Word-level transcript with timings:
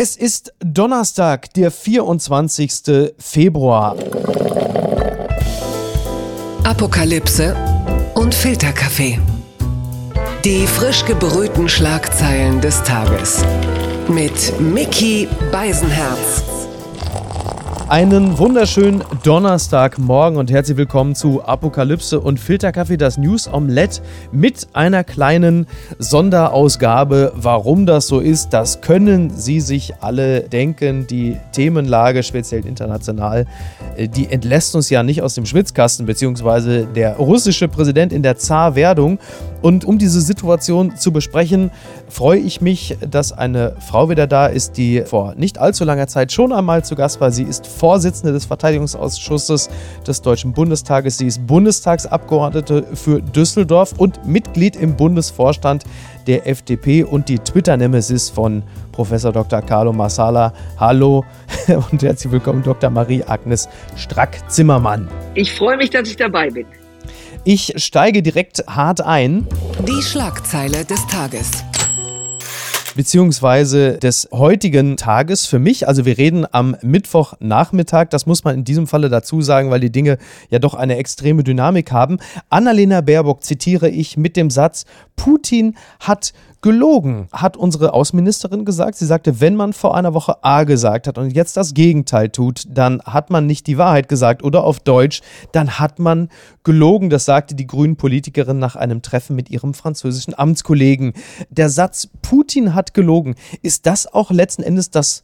Es 0.00 0.14
ist 0.14 0.52
Donnerstag, 0.60 1.52
der 1.54 1.72
24. 1.72 3.14
Februar. 3.18 3.96
Apokalypse 6.62 7.56
und 8.14 8.32
Filterkaffee. 8.32 9.18
Die 10.44 10.68
frisch 10.68 11.04
gebrühten 11.04 11.68
Schlagzeilen 11.68 12.60
des 12.60 12.80
Tages. 12.84 13.44
Mit 14.06 14.60
Mickey 14.60 15.26
Beisenherz. 15.50 16.57
Einen 17.88 18.36
wunderschönen 18.36 19.02
Donnerstagmorgen 19.24 20.38
und 20.38 20.50
herzlich 20.50 20.76
willkommen 20.76 21.14
zu 21.14 21.42
Apokalypse 21.42 22.20
und 22.20 22.38
Filterkaffee, 22.38 22.98
das 22.98 23.16
News 23.16 23.48
Omelette 23.50 24.02
mit 24.30 24.68
einer 24.74 25.04
kleinen 25.04 25.66
Sonderausgabe. 25.98 27.32
Warum 27.34 27.86
das 27.86 28.06
so 28.06 28.20
ist, 28.20 28.50
das 28.50 28.82
können 28.82 29.30
Sie 29.30 29.60
sich 29.60 29.94
alle 30.00 30.42
denken. 30.42 31.06
Die 31.06 31.38
Themenlage, 31.52 32.22
speziell 32.22 32.66
international, 32.66 33.46
äh, 33.96 34.06
die 34.06 34.30
entlässt 34.30 34.76
uns 34.76 34.90
ja 34.90 35.02
nicht 35.02 35.22
aus 35.22 35.34
dem 35.34 35.46
Schwitzkasten, 35.46 36.04
beziehungsweise 36.04 36.84
der 36.84 37.16
russische 37.16 37.68
Präsident 37.68 38.12
in 38.12 38.22
der 38.22 38.36
Zarwerdung. 38.36 39.18
Und 39.62 39.86
um 39.86 39.98
diese 39.98 40.20
Situation 40.20 40.96
zu 40.96 41.10
besprechen, 41.10 41.70
freue 42.08 42.40
ich 42.40 42.60
mich, 42.60 42.96
dass 43.00 43.32
eine 43.32 43.76
Frau 43.80 44.10
wieder 44.10 44.26
da 44.26 44.46
ist, 44.46 44.76
die 44.76 45.02
vor 45.02 45.34
nicht 45.36 45.58
allzu 45.58 45.84
langer 45.84 46.06
Zeit 46.06 46.32
schon 46.32 46.52
einmal 46.52 46.84
zu 46.84 46.94
Gast 46.94 47.20
war. 47.20 47.30
Sie 47.30 47.42
ist 47.42 47.66
Vorsitzende 47.66 48.32
des 48.32 48.46
Verteidigungsausschusses 48.46 49.68
des 50.06 50.22
Deutschen 50.22 50.52
Bundestages. 50.52 51.18
Sie 51.18 51.26
ist 51.26 51.46
Bundestagsabgeordnete 51.46 52.84
für 52.94 53.20
Düsseldorf 53.20 53.94
und 53.96 54.26
Mitglied 54.26 54.76
im 54.76 54.96
Bundesvorstand 54.96 55.84
der 56.26 56.46
FDP 56.46 57.04
und 57.04 57.28
die 57.28 57.38
Twitter-Nemesis 57.38 58.30
von 58.30 58.62
Professor 58.92 59.32
Dr. 59.32 59.62
Carlo 59.62 59.92
Massala. 59.92 60.52
Hallo 60.78 61.24
und 61.90 62.02
herzlich 62.02 62.32
willkommen, 62.32 62.62
Dr. 62.62 62.90
Marie-Agnes 62.90 63.68
Strack-Zimmermann. 63.96 65.08
Ich 65.34 65.54
freue 65.54 65.76
mich, 65.76 65.90
dass 65.90 66.08
ich 66.08 66.16
dabei 66.16 66.50
bin. 66.50 66.66
Ich 67.44 67.72
steige 67.76 68.22
direkt 68.22 68.64
hart 68.66 69.00
ein. 69.00 69.46
Die 69.86 70.02
Schlagzeile 70.02 70.84
des 70.84 71.06
Tages 71.06 71.64
beziehungsweise 72.98 73.96
des 73.98 74.28
heutigen 74.32 74.96
Tages 74.96 75.46
für 75.46 75.60
mich. 75.60 75.86
Also 75.86 76.04
wir 76.04 76.18
reden 76.18 76.44
am 76.50 76.76
Mittwochnachmittag, 76.82 78.08
das 78.10 78.26
muss 78.26 78.42
man 78.42 78.56
in 78.56 78.64
diesem 78.64 78.88
Falle 78.88 79.08
dazu 79.08 79.40
sagen, 79.40 79.70
weil 79.70 79.78
die 79.78 79.92
Dinge 79.92 80.18
ja 80.50 80.58
doch 80.58 80.74
eine 80.74 80.96
extreme 80.96 81.44
Dynamik 81.44 81.92
haben. 81.92 82.18
Annalena 82.50 83.00
Baerbock 83.00 83.44
zitiere 83.44 83.88
ich 83.88 84.16
mit 84.16 84.36
dem 84.36 84.50
Satz, 84.50 84.84
Putin 85.14 85.76
hat 86.00 86.32
gelogen, 86.60 87.28
hat 87.32 87.56
unsere 87.56 87.92
Außenministerin 87.92 88.64
gesagt. 88.64 88.96
Sie 88.96 89.06
sagte, 89.06 89.40
wenn 89.40 89.54
man 89.54 89.72
vor 89.72 89.96
einer 89.96 90.14
Woche 90.14 90.42
A 90.42 90.64
gesagt 90.64 91.06
hat 91.06 91.18
und 91.18 91.30
jetzt 91.30 91.56
das 91.56 91.74
Gegenteil 91.74 92.30
tut, 92.30 92.64
dann 92.68 93.00
hat 93.02 93.30
man 93.30 93.46
nicht 93.46 93.66
die 93.66 93.78
Wahrheit 93.78 94.08
gesagt 94.08 94.42
oder 94.42 94.64
auf 94.64 94.80
Deutsch, 94.80 95.22
dann 95.52 95.78
hat 95.78 95.98
man 95.98 96.28
gelogen. 96.64 97.10
Das 97.10 97.24
sagte 97.24 97.54
die 97.54 97.66
grünen 97.66 97.96
Politikerin 97.96 98.58
nach 98.58 98.76
einem 98.76 99.02
Treffen 99.02 99.36
mit 99.36 99.50
ihrem 99.50 99.74
französischen 99.74 100.36
Amtskollegen. 100.36 101.12
Der 101.50 101.68
Satz, 101.68 102.08
Putin 102.22 102.74
hat 102.74 102.94
gelogen, 102.94 103.36
ist 103.62 103.86
das 103.86 104.12
auch 104.12 104.30
letzten 104.30 104.62
Endes 104.62 104.90
das 104.90 105.22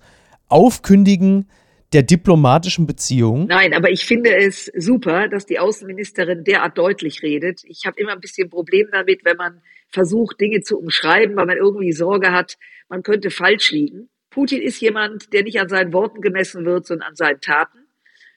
Aufkündigen 0.49 1.47
der 1.95 2.03
diplomatischen 2.03 2.87
Beziehungen? 2.87 3.47
Nein, 3.47 3.73
aber 3.73 3.91
ich 3.91 4.05
finde 4.05 4.37
es 4.37 4.71
super, 4.77 5.29
dass 5.29 5.47
die 5.47 5.59
Außenministerin 5.59 6.45
derart 6.45 6.77
deutlich 6.77 7.23
redet. 7.23 7.63
Ich 7.65 7.87
habe 7.87 7.99
immer 8.01 8.13
ein 8.13 8.21
bisschen 8.21 8.51
Problem 8.51 8.89
damit, 8.93 9.25
wenn 9.25 9.37
man 9.37 9.63
versucht, 9.89 10.41
Dinge 10.41 10.61
zu 10.61 10.79
umschreiben, 10.79 11.37
weil 11.37 11.47
man 11.47 11.57
irgendwie 11.57 11.93
Sorge 11.93 12.33
hat, 12.33 12.57
man 12.89 13.03
könnte 13.03 13.31
falsch 13.31 13.71
liegen. 13.71 14.11
Putin 14.31 14.61
ist 14.61 14.81
jemand, 14.81 15.33
der 15.33 15.45
nicht 15.45 15.61
an 15.61 15.69
seinen 15.69 15.93
Worten 15.93 16.21
gemessen 16.21 16.65
wird, 16.67 16.87
sondern 16.87 17.11
an 17.11 17.17
seinen 17.17 17.41
Taten. 17.41 17.79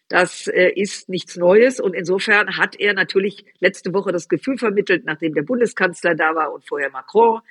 Das 0.07 0.47
äh, 0.47 0.71
ist 0.75 1.09
nichts 1.09 1.35
Neues 1.35 1.79
und 1.79 1.93
insofern 1.93 2.55
hat 2.57 2.79
er 2.79 2.93
natürlich 2.93 3.43
letzte 3.59 3.93
Woche 3.93 4.11
das 4.11 4.29
Gefühl 4.29 4.57
vermittelt, 4.57 5.03
nachdem 5.05 5.33
der 5.33 5.41
Bundeskanzler 5.41 6.15
da 6.15 6.33
war 6.33 6.53
und 6.53 6.65
vorher 6.65 6.91
Macron, 6.91 7.41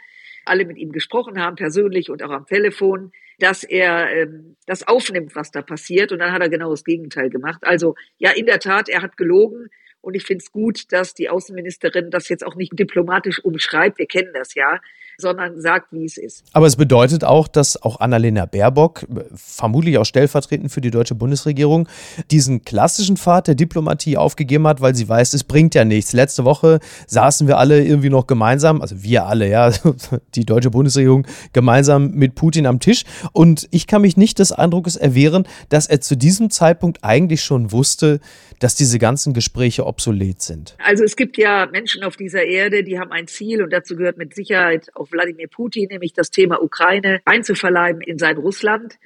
alle 0.47 0.65
mit 0.65 0.79
ihm 0.79 0.93
gesprochen 0.93 1.41
haben, 1.41 1.57
persönlich 1.57 2.11
und 2.11 2.23
auch 2.23 2.31
am 2.31 2.47
Telefon, 2.47 3.13
dass 3.39 3.65
er 3.65 4.11
ähm, 4.11 4.57
das 4.67 4.87
aufnimmt, 4.87 5.35
was 5.35 5.51
da 5.51 5.63
passiert. 5.63 6.13
Und 6.13 6.21
dann 6.21 6.33
hat 6.33 6.43
er 6.43 6.49
genau 6.49 6.71
das 6.71 6.85
Gegenteil 6.85 7.31
gemacht. 7.31 7.61
Also 7.63 7.95
ja, 8.19 8.31
in 8.31 8.47
der 8.47 8.61
Tat, 8.61 8.89
er 8.89 9.03
hat 9.03 9.17
gelogen. 9.17 9.69
Und 10.01 10.15
ich 10.15 10.25
finde 10.25 10.43
es 10.43 10.53
gut, 10.53 10.93
dass 10.93 11.15
die 11.15 11.29
Außenministerin 11.29 12.11
das 12.11 12.29
jetzt 12.29 12.47
auch 12.47 12.55
nicht 12.55 12.79
diplomatisch 12.79 13.45
umschreibt. 13.45 13.99
Wir 13.99 14.07
kennen 14.07 14.33
das 14.33 14.55
ja 14.55 14.81
sondern 15.19 15.61
sagt, 15.61 15.93
wie 15.93 16.05
es 16.05 16.17
ist. 16.17 16.45
Aber 16.53 16.67
es 16.67 16.77
bedeutet 16.77 17.25
auch, 17.25 17.49
dass 17.49 17.83
auch 17.83 18.01
Annalena 18.01 18.47
Baerbock, 18.47 19.07
vermutlich 19.35 19.99
auch 19.99 20.05
stellvertretend 20.05 20.71
für 20.71 20.81
die 20.81 20.91
deutsche 20.91 21.15
Bundesregierung, 21.15 21.89
diesen 22.31 22.65
klassischen 22.65 23.17
Pfad 23.17 23.49
der 23.49 23.55
Diplomatie 23.55 24.17
aufgegeben 24.17 24.67
hat, 24.67 24.81
weil 24.81 24.95
sie 24.95 25.09
weiß, 25.09 25.33
es 25.33 25.45
bringt 25.45 25.75
ja 25.75 25.85
nichts. 25.85 26.13
Letzte 26.13 26.45
Woche 26.45 26.81
saßen 27.07 27.47
wir 27.47 27.59
alle 27.59 27.85
irgendwie 27.85 28.11
noch 28.11 28.27
gemeinsam, 28.27 28.81
also 28.81 29.03
wir 29.03 29.27
alle, 29.27 29.49
ja, 29.49 29.73
die 30.35 30.45
deutsche 30.45 30.71
Bundesregierung 30.71 31.27
gemeinsam 31.53 32.11
mit 32.13 32.35
Putin 32.35 32.67
am 32.67 32.81
Tisch. 32.81 33.05
Und 33.33 33.69
ich 33.71 33.87
kann 33.87 34.03
mich 34.03 34.17
nicht 34.17 34.39
des 34.39 34.53
Eindrucks 34.53 34.97
erwehren, 34.97 35.47
dass 35.69 35.87
er 35.87 36.01
zu 36.01 36.17
diesem 36.17 36.51
Zeitpunkt 36.51 37.03
eigentlich 37.03 37.43
schon 37.43 37.73
wusste, 37.73 38.21
dass 38.59 38.75
diese 38.75 38.99
ganzen 38.99 39.35
Gespräche 39.35 39.87
obsolet 39.87 40.41
sind. 40.41 40.77
Also 40.79 41.05
es 41.05 41.17
gibt 41.17 41.37
ja 41.37 41.67
Menschen 41.67 42.03
auf 42.05 42.17
dieser 42.17 42.45
Erde, 42.45 42.85
die 42.85 42.99
haben 42.99 43.13
ein 43.13 43.27
Ziel 43.27 43.63
und 43.63 43.71
dazu 43.71 43.97
gehört 43.97 44.17
mit 44.17 44.35
Sicherheit 44.35 44.89
auch 44.95 45.06
Wladimir 45.13 45.49
Putin, 45.49 45.89
nämlich 45.89 46.13
das 46.13 46.31
Thema 46.31 46.63
Ukraine 46.63 47.21
einzuverleiben 47.25 48.01
in 48.01 48.19
sein 48.19 48.37
Russland. 48.37 48.99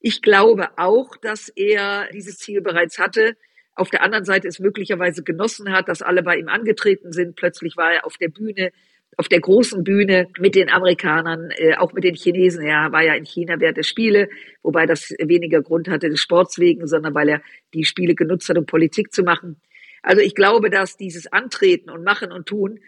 Ich 0.00 0.22
glaube 0.22 0.68
auch, 0.76 1.16
dass 1.16 1.48
er 1.48 2.08
dieses 2.12 2.38
Ziel 2.38 2.60
bereits 2.60 2.98
hatte. 2.98 3.36
Auf 3.74 3.90
der 3.90 4.02
anderen 4.02 4.24
Seite 4.24 4.48
es 4.48 4.58
möglicherweise 4.58 5.22
genossen 5.22 5.72
hat, 5.72 5.88
dass 5.88 6.02
alle 6.02 6.22
bei 6.22 6.36
ihm 6.36 6.48
angetreten 6.48 7.12
sind. 7.12 7.36
Plötzlich 7.36 7.76
war 7.76 7.92
er 7.92 8.06
auf 8.06 8.16
der 8.16 8.28
Bühne, 8.28 8.70
auf 9.16 9.28
der 9.28 9.40
großen 9.40 9.82
Bühne 9.82 10.28
mit 10.38 10.54
den 10.54 10.70
Amerikanern, 10.70 11.50
äh, 11.56 11.76
auch 11.76 11.92
mit 11.92 12.04
den 12.04 12.14
Chinesen. 12.14 12.64
Er 12.64 12.92
war 12.92 13.02
ja 13.02 13.14
in 13.14 13.24
China 13.24 13.58
während 13.58 13.76
der 13.76 13.82
Spiele, 13.82 14.28
wobei 14.62 14.86
das 14.86 15.14
weniger 15.18 15.62
Grund 15.62 15.88
hatte 15.88 16.08
des 16.08 16.20
Sports 16.20 16.58
wegen, 16.58 16.86
sondern 16.86 17.14
weil 17.14 17.28
er 17.28 17.42
die 17.74 17.84
Spiele 17.84 18.14
genutzt 18.14 18.48
hat, 18.48 18.58
um 18.58 18.66
Politik 18.66 19.12
zu 19.12 19.22
machen. 19.22 19.60
Also 20.02 20.22
ich 20.22 20.34
glaube, 20.34 20.70
dass 20.70 20.96
dieses 20.96 21.26
Antreten 21.32 21.90
und 21.90 22.04
Machen 22.04 22.30
und 22.30 22.46
Tun 22.46 22.80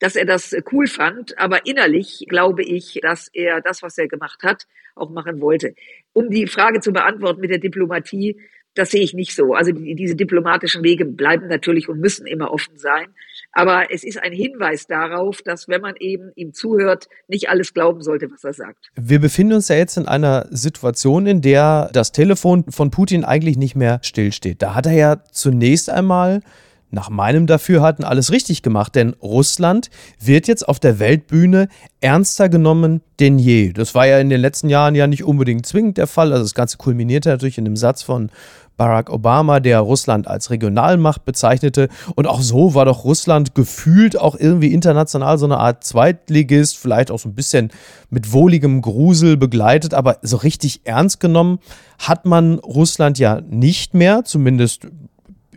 dass 0.00 0.16
er 0.16 0.24
das 0.24 0.56
cool 0.72 0.86
fand, 0.86 1.38
aber 1.38 1.66
innerlich 1.66 2.26
glaube 2.28 2.62
ich, 2.62 2.98
dass 3.02 3.28
er 3.32 3.60
das, 3.60 3.82
was 3.82 3.98
er 3.98 4.08
gemacht 4.08 4.42
hat, 4.42 4.66
auch 4.94 5.10
machen 5.10 5.40
wollte. 5.40 5.74
Um 6.12 6.30
die 6.30 6.46
Frage 6.46 6.80
zu 6.80 6.92
beantworten 6.92 7.40
mit 7.40 7.50
der 7.50 7.58
Diplomatie, 7.58 8.36
das 8.74 8.90
sehe 8.90 9.02
ich 9.02 9.12
nicht 9.12 9.34
so. 9.34 9.54
Also 9.54 9.72
die, 9.72 9.94
diese 9.94 10.14
diplomatischen 10.14 10.84
Wege 10.84 11.04
bleiben 11.04 11.48
natürlich 11.48 11.88
und 11.88 12.00
müssen 12.00 12.26
immer 12.26 12.52
offen 12.52 12.78
sein. 12.78 13.08
Aber 13.52 13.86
es 13.90 14.04
ist 14.04 14.22
ein 14.22 14.32
Hinweis 14.32 14.86
darauf, 14.86 15.42
dass 15.42 15.68
wenn 15.68 15.80
man 15.80 15.94
eben 15.98 16.30
ihm 16.36 16.52
zuhört, 16.52 17.08
nicht 17.26 17.48
alles 17.48 17.74
glauben 17.74 18.02
sollte, 18.02 18.30
was 18.30 18.44
er 18.44 18.52
sagt. 18.52 18.90
Wir 18.94 19.18
befinden 19.18 19.54
uns 19.54 19.68
ja 19.68 19.76
jetzt 19.76 19.96
in 19.96 20.06
einer 20.06 20.46
Situation, 20.50 21.26
in 21.26 21.40
der 21.40 21.90
das 21.92 22.12
Telefon 22.12 22.64
von 22.70 22.90
Putin 22.90 23.24
eigentlich 23.24 23.56
nicht 23.56 23.74
mehr 23.74 24.00
stillsteht. 24.02 24.62
Da 24.62 24.74
hat 24.74 24.86
er 24.86 24.92
ja 24.92 25.24
zunächst 25.32 25.90
einmal 25.90 26.42
nach 26.90 27.10
meinem 27.10 27.46
Dafürhalten 27.46 28.04
alles 28.04 28.32
richtig 28.32 28.62
gemacht, 28.62 28.94
denn 28.94 29.14
Russland 29.22 29.90
wird 30.20 30.48
jetzt 30.48 30.68
auf 30.68 30.80
der 30.80 30.98
Weltbühne 30.98 31.68
ernster 32.00 32.48
genommen 32.48 33.02
denn 33.20 33.38
je. 33.38 33.72
Das 33.72 33.94
war 33.94 34.06
ja 34.06 34.18
in 34.18 34.30
den 34.30 34.40
letzten 34.40 34.68
Jahren 34.68 34.94
ja 34.94 35.06
nicht 35.06 35.24
unbedingt 35.24 35.66
zwingend 35.66 35.98
der 35.98 36.06
Fall. 36.06 36.32
Also 36.32 36.44
das 36.44 36.54
Ganze 36.54 36.76
kulminierte 36.76 37.28
natürlich 37.28 37.58
in 37.58 37.64
dem 37.64 37.76
Satz 37.76 38.02
von 38.02 38.30
Barack 38.76 39.10
Obama, 39.10 39.58
der 39.58 39.80
Russland 39.80 40.28
als 40.28 40.50
Regionalmacht 40.50 41.24
bezeichnete. 41.24 41.88
Und 42.14 42.26
auch 42.28 42.40
so 42.40 42.74
war 42.74 42.84
doch 42.84 43.04
Russland 43.04 43.54
gefühlt 43.54 44.16
auch 44.16 44.36
irgendwie 44.38 44.72
international 44.72 45.36
so 45.36 45.46
eine 45.46 45.58
Art 45.58 45.82
Zweitligist, 45.82 46.78
vielleicht 46.78 47.10
auch 47.10 47.18
so 47.18 47.28
ein 47.28 47.34
bisschen 47.34 47.70
mit 48.08 48.32
wohligem 48.32 48.80
Grusel 48.80 49.36
begleitet, 49.36 49.94
aber 49.94 50.18
so 50.22 50.36
richtig 50.36 50.82
ernst 50.84 51.18
genommen 51.18 51.58
hat 51.98 52.24
man 52.24 52.60
Russland 52.60 53.18
ja 53.18 53.40
nicht 53.40 53.94
mehr, 53.94 54.24
zumindest 54.24 54.86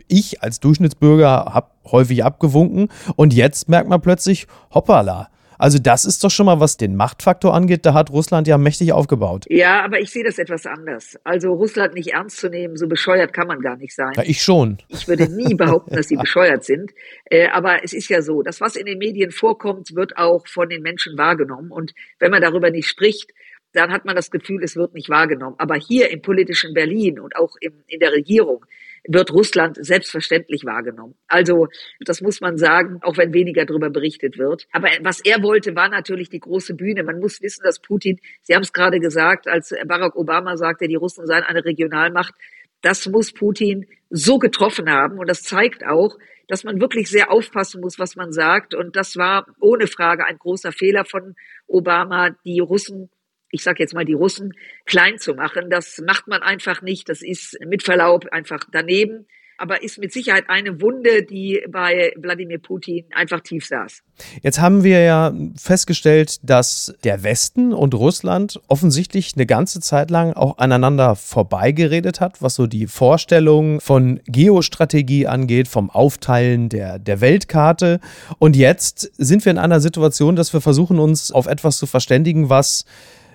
ich 0.08 0.42
als 0.42 0.60
Durchschnittsbürger 0.60 1.52
habe 1.52 1.70
häufig 1.90 2.24
abgewunken 2.24 2.88
und 3.16 3.34
jetzt 3.34 3.68
merkt 3.68 3.88
man 3.88 4.00
plötzlich, 4.00 4.46
hoppala. 4.72 5.28
Also 5.62 5.78
das 5.78 6.04
ist 6.04 6.24
doch 6.24 6.30
schon 6.32 6.46
mal, 6.46 6.58
was 6.58 6.76
den 6.76 6.96
Machtfaktor 6.96 7.54
angeht, 7.54 7.86
da 7.86 7.94
hat 7.94 8.10
Russland 8.10 8.48
ja 8.48 8.58
mächtig 8.58 8.92
aufgebaut. 8.92 9.44
Ja, 9.48 9.84
aber 9.84 10.00
ich 10.00 10.10
sehe 10.10 10.24
das 10.24 10.38
etwas 10.38 10.66
anders. 10.66 11.16
Also 11.22 11.52
Russland 11.52 11.94
nicht 11.94 12.14
ernst 12.14 12.38
zu 12.38 12.48
nehmen, 12.48 12.76
so 12.76 12.88
bescheuert 12.88 13.32
kann 13.32 13.46
man 13.46 13.60
gar 13.60 13.76
nicht 13.76 13.94
sein. 13.94 14.10
Ja, 14.16 14.24
ich 14.24 14.42
schon. 14.42 14.78
Ich 14.88 15.06
würde 15.06 15.32
nie 15.32 15.54
behaupten, 15.56 15.94
dass 15.94 16.08
sie 16.08 16.16
bescheuert 16.16 16.64
sind. 16.64 16.90
Äh, 17.26 17.46
aber 17.50 17.84
es 17.84 17.92
ist 17.92 18.08
ja 18.08 18.22
so, 18.22 18.42
das, 18.42 18.60
was 18.60 18.74
in 18.74 18.86
den 18.86 18.98
Medien 18.98 19.30
vorkommt, 19.30 19.94
wird 19.94 20.16
auch 20.16 20.48
von 20.48 20.68
den 20.68 20.82
Menschen 20.82 21.16
wahrgenommen. 21.16 21.70
Und 21.70 21.94
wenn 22.18 22.32
man 22.32 22.42
darüber 22.42 22.72
nicht 22.72 22.88
spricht, 22.88 23.30
dann 23.72 23.90
hat 23.90 24.04
man 24.04 24.16
das 24.16 24.30
Gefühl, 24.30 24.62
es 24.62 24.76
wird 24.76 24.94
nicht 24.94 25.08
wahrgenommen. 25.08 25.56
Aber 25.58 25.76
hier 25.76 26.10
im 26.10 26.22
politischen 26.22 26.74
Berlin 26.74 27.18
und 27.18 27.36
auch 27.36 27.56
im, 27.60 27.82
in 27.86 28.00
der 28.00 28.12
Regierung 28.12 28.64
wird 29.06 29.32
Russland 29.32 29.76
selbstverständlich 29.80 30.64
wahrgenommen. 30.64 31.14
Also 31.26 31.68
das 32.00 32.20
muss 32.20 32.40
man 32.40 32.56
sagen, 32.56 32.98
auch 33.02 33.16
wenn 33.16 33.32
weniger 33.32 33.64
darüber 33.64 33.90
berichtet 33.90 34.38
wird. 34.38 34.66
Aber 34.72 34.88
was 35.00 35.20
er 35.20 35.42
wollte, 35.42 35.74
war 35.74 35.88
natürlich 35.88 36.28
die 36.28 36.40
große 36.40 36.74
Bühne. 36.74 37.02
Man 37.02 37.18
muss 37.18 37.40
wissen, 37.42 37.62
dass 37.64 37.80
Putin, 37.80 38.20
Sie 38.42 38.54
haben 38.54 38.62
es 38.62 38.72
gerade 38.72 39.00
gesagt, 39.00 39.48
als 39.48 39.74
Barack 39.86 40.14
Obama 40.16 40.56
sagte, 40.56 40.86
die 40.86 40.94
Russen 40.94 41.26
seien 41.26 41.42
eine 41.42 41.64
Regionalmacht, 41.64 42.34
das 42.82 43.08
muss 43.08 43.32
Putin 43.32 43.86
so 44.10 44.38
getroffen 44.38 44.90
haben. 44.90 45.18
Und 45.18 45.28
das 45.28 45.42
zeigt 45.42 45.84
auch, 45.84 46.16
dass 46.48 46.64
man 46.64 46.80
wirklich 46.80 47.08
sehr 47.08 47.30
aufpassen 47.30 47.80
muss, 47.80 47.98
was 47.98 48.14
man 48.16 48.32
sagt. 48.32 48.74
Und 48.74 48.94
das 48.94 49.16
war 49.16 49.46
ohne 49.60 49.86
Frage 49.86 50.26
ein 50.26 50.38
großer 50.38 50.72
Fehler 50.72 51.04
von 51.04 51.34
Obama, 51.66 52.30
die 52.44 52.60
Russen 52.60 53.10
ich 53.52 53.62
sage 53.62 53.80
jetzt 53.80 53.94
mal 53.94 54.04
die 54.04 54.14
Russen, 54.14 54.54
klein 54.86 55.18
zu 55.18 55.34
machen. 55.34 55.70
Das 55.70 56.02
macht 56.04 56.26
man 56.26 56.42
einfach 56.42 56.82
nicht. 56.82 57.08
Das 57.08 57.22
ist 57.22 57.58
mit 57.64 57.84
Verlaub 57.84 58.26
einfach 58.32 58.64
daneben 58.72 59.26
aber 59.62 59.80
ist 59.80 59.98
mit 59.98 60.12
Sicherheit 60.12 60.46
eine 60.48 60.80
Wunde, 60.80 61.22
die 61.22 61.62
bei 61.70 62.12
Wladimir 62.16 62.58
Putin 62.58 63.04
einfach 63.14 63.40
tief 63.40 63.64
saß. 63.64 64.02
Jetzt 64.42 64.60
haben 64.60 64.82
wir 64.82 65.00
ja 65.02 65.32
festgestellt, 65.56 66.38
dass 66.42 66.92
der 67.04 67.22
Westen 67.22 67.72
und 67.72 67.94
Russland 67.94 68.60
offensichtlich 68.66 69.34
eine 69.36 69.46
ganze 69.46 69.78
Zeit 69.78 70.10
lang 70.10 70.32
auch 70.32 70.58
aneinander 70.58 71.14
vorbeigeredet 71.14 72.20
hat, 72.20 72.42
was 72.42 72.56
so 72.56 72.66
die 72.66 72.88
Vorstellung 72.88 73.80
von 73.80 74.20
Geostrategie 74.26 75.28
angeht, 75.28 75.68
vom 75.68 75.90
Aufteilen 75.90 76.68
der, 76.68 76.98
der 76.98 77.20
Weltkarte. 77.20 78.00
Und 78.40 78.56
jetzt 78.56 79.12
sind 79.16 79.44
wir 79.44 79.52
in 79.52 79.58
einer 79.58 79.80
Situation, 79.80 80.34
dass 80.34 80.52
wir 80.52 80.60
versuchen, 80.60 80.98
uns 80.98 81.30
auf 81.30 81.46
etwas 81.46 81.78
zu 81.78 81.86
verständigen, 81.86 82.48
was 82.48 82.84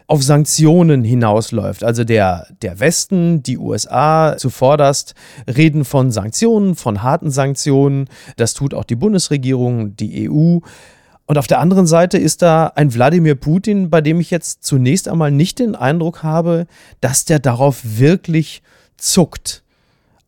auf 0.07 0.23
Sanktionen 0.23 1.03
hinausläuft. 1.03 1.83
Also 1.83 2.05
der, 2.05 2.47
der 2.61 2.79
Westen, 2.79 3.43
die 3.43 3.57
USA 3.57 4.35
zuvorderst 4.37 5.15
reden 5.53 5.83
von 5.83 6.11
Sanktionen, 6.11 6.75
von 6.75 7.03
harten 7.03 7.29
Sanktionen. 7.29 8.09
Das 8.37 8.53
tut 8.53 8.73
auch 8.73 8.85
die 8.85 8.95
Bundesregierung, 8.95 9.95
die 9.97 10.29
EU. 10.29 10.59
Und 11.25 11.37
auf 11.37 11.47
der 11.47 11.59
anderen 11.59 11.87
Seite 11.87 12.17
ist 12.17 12.41
da 12.41 12.67
ein 12.75 12.93
Wladimir 12.93 13.35
Putin, 13.35 13.89
bei 13.89 13.99
dem 13.99 14.21
ich 14.21 14.31
jetzt 14.31 14.63
zunächst 14.63 15.09
einmal 15.09 15.29
nicht 15.29 15.59
den 15.59 15.75
Eindruck 15.75 16.23
habe, 16.23 16.67
dass 17.01 17.25
der 17.25 17.39
darauf 17.39 17.81
wirklich 17.83 18.63
zuckt 18.95 19.63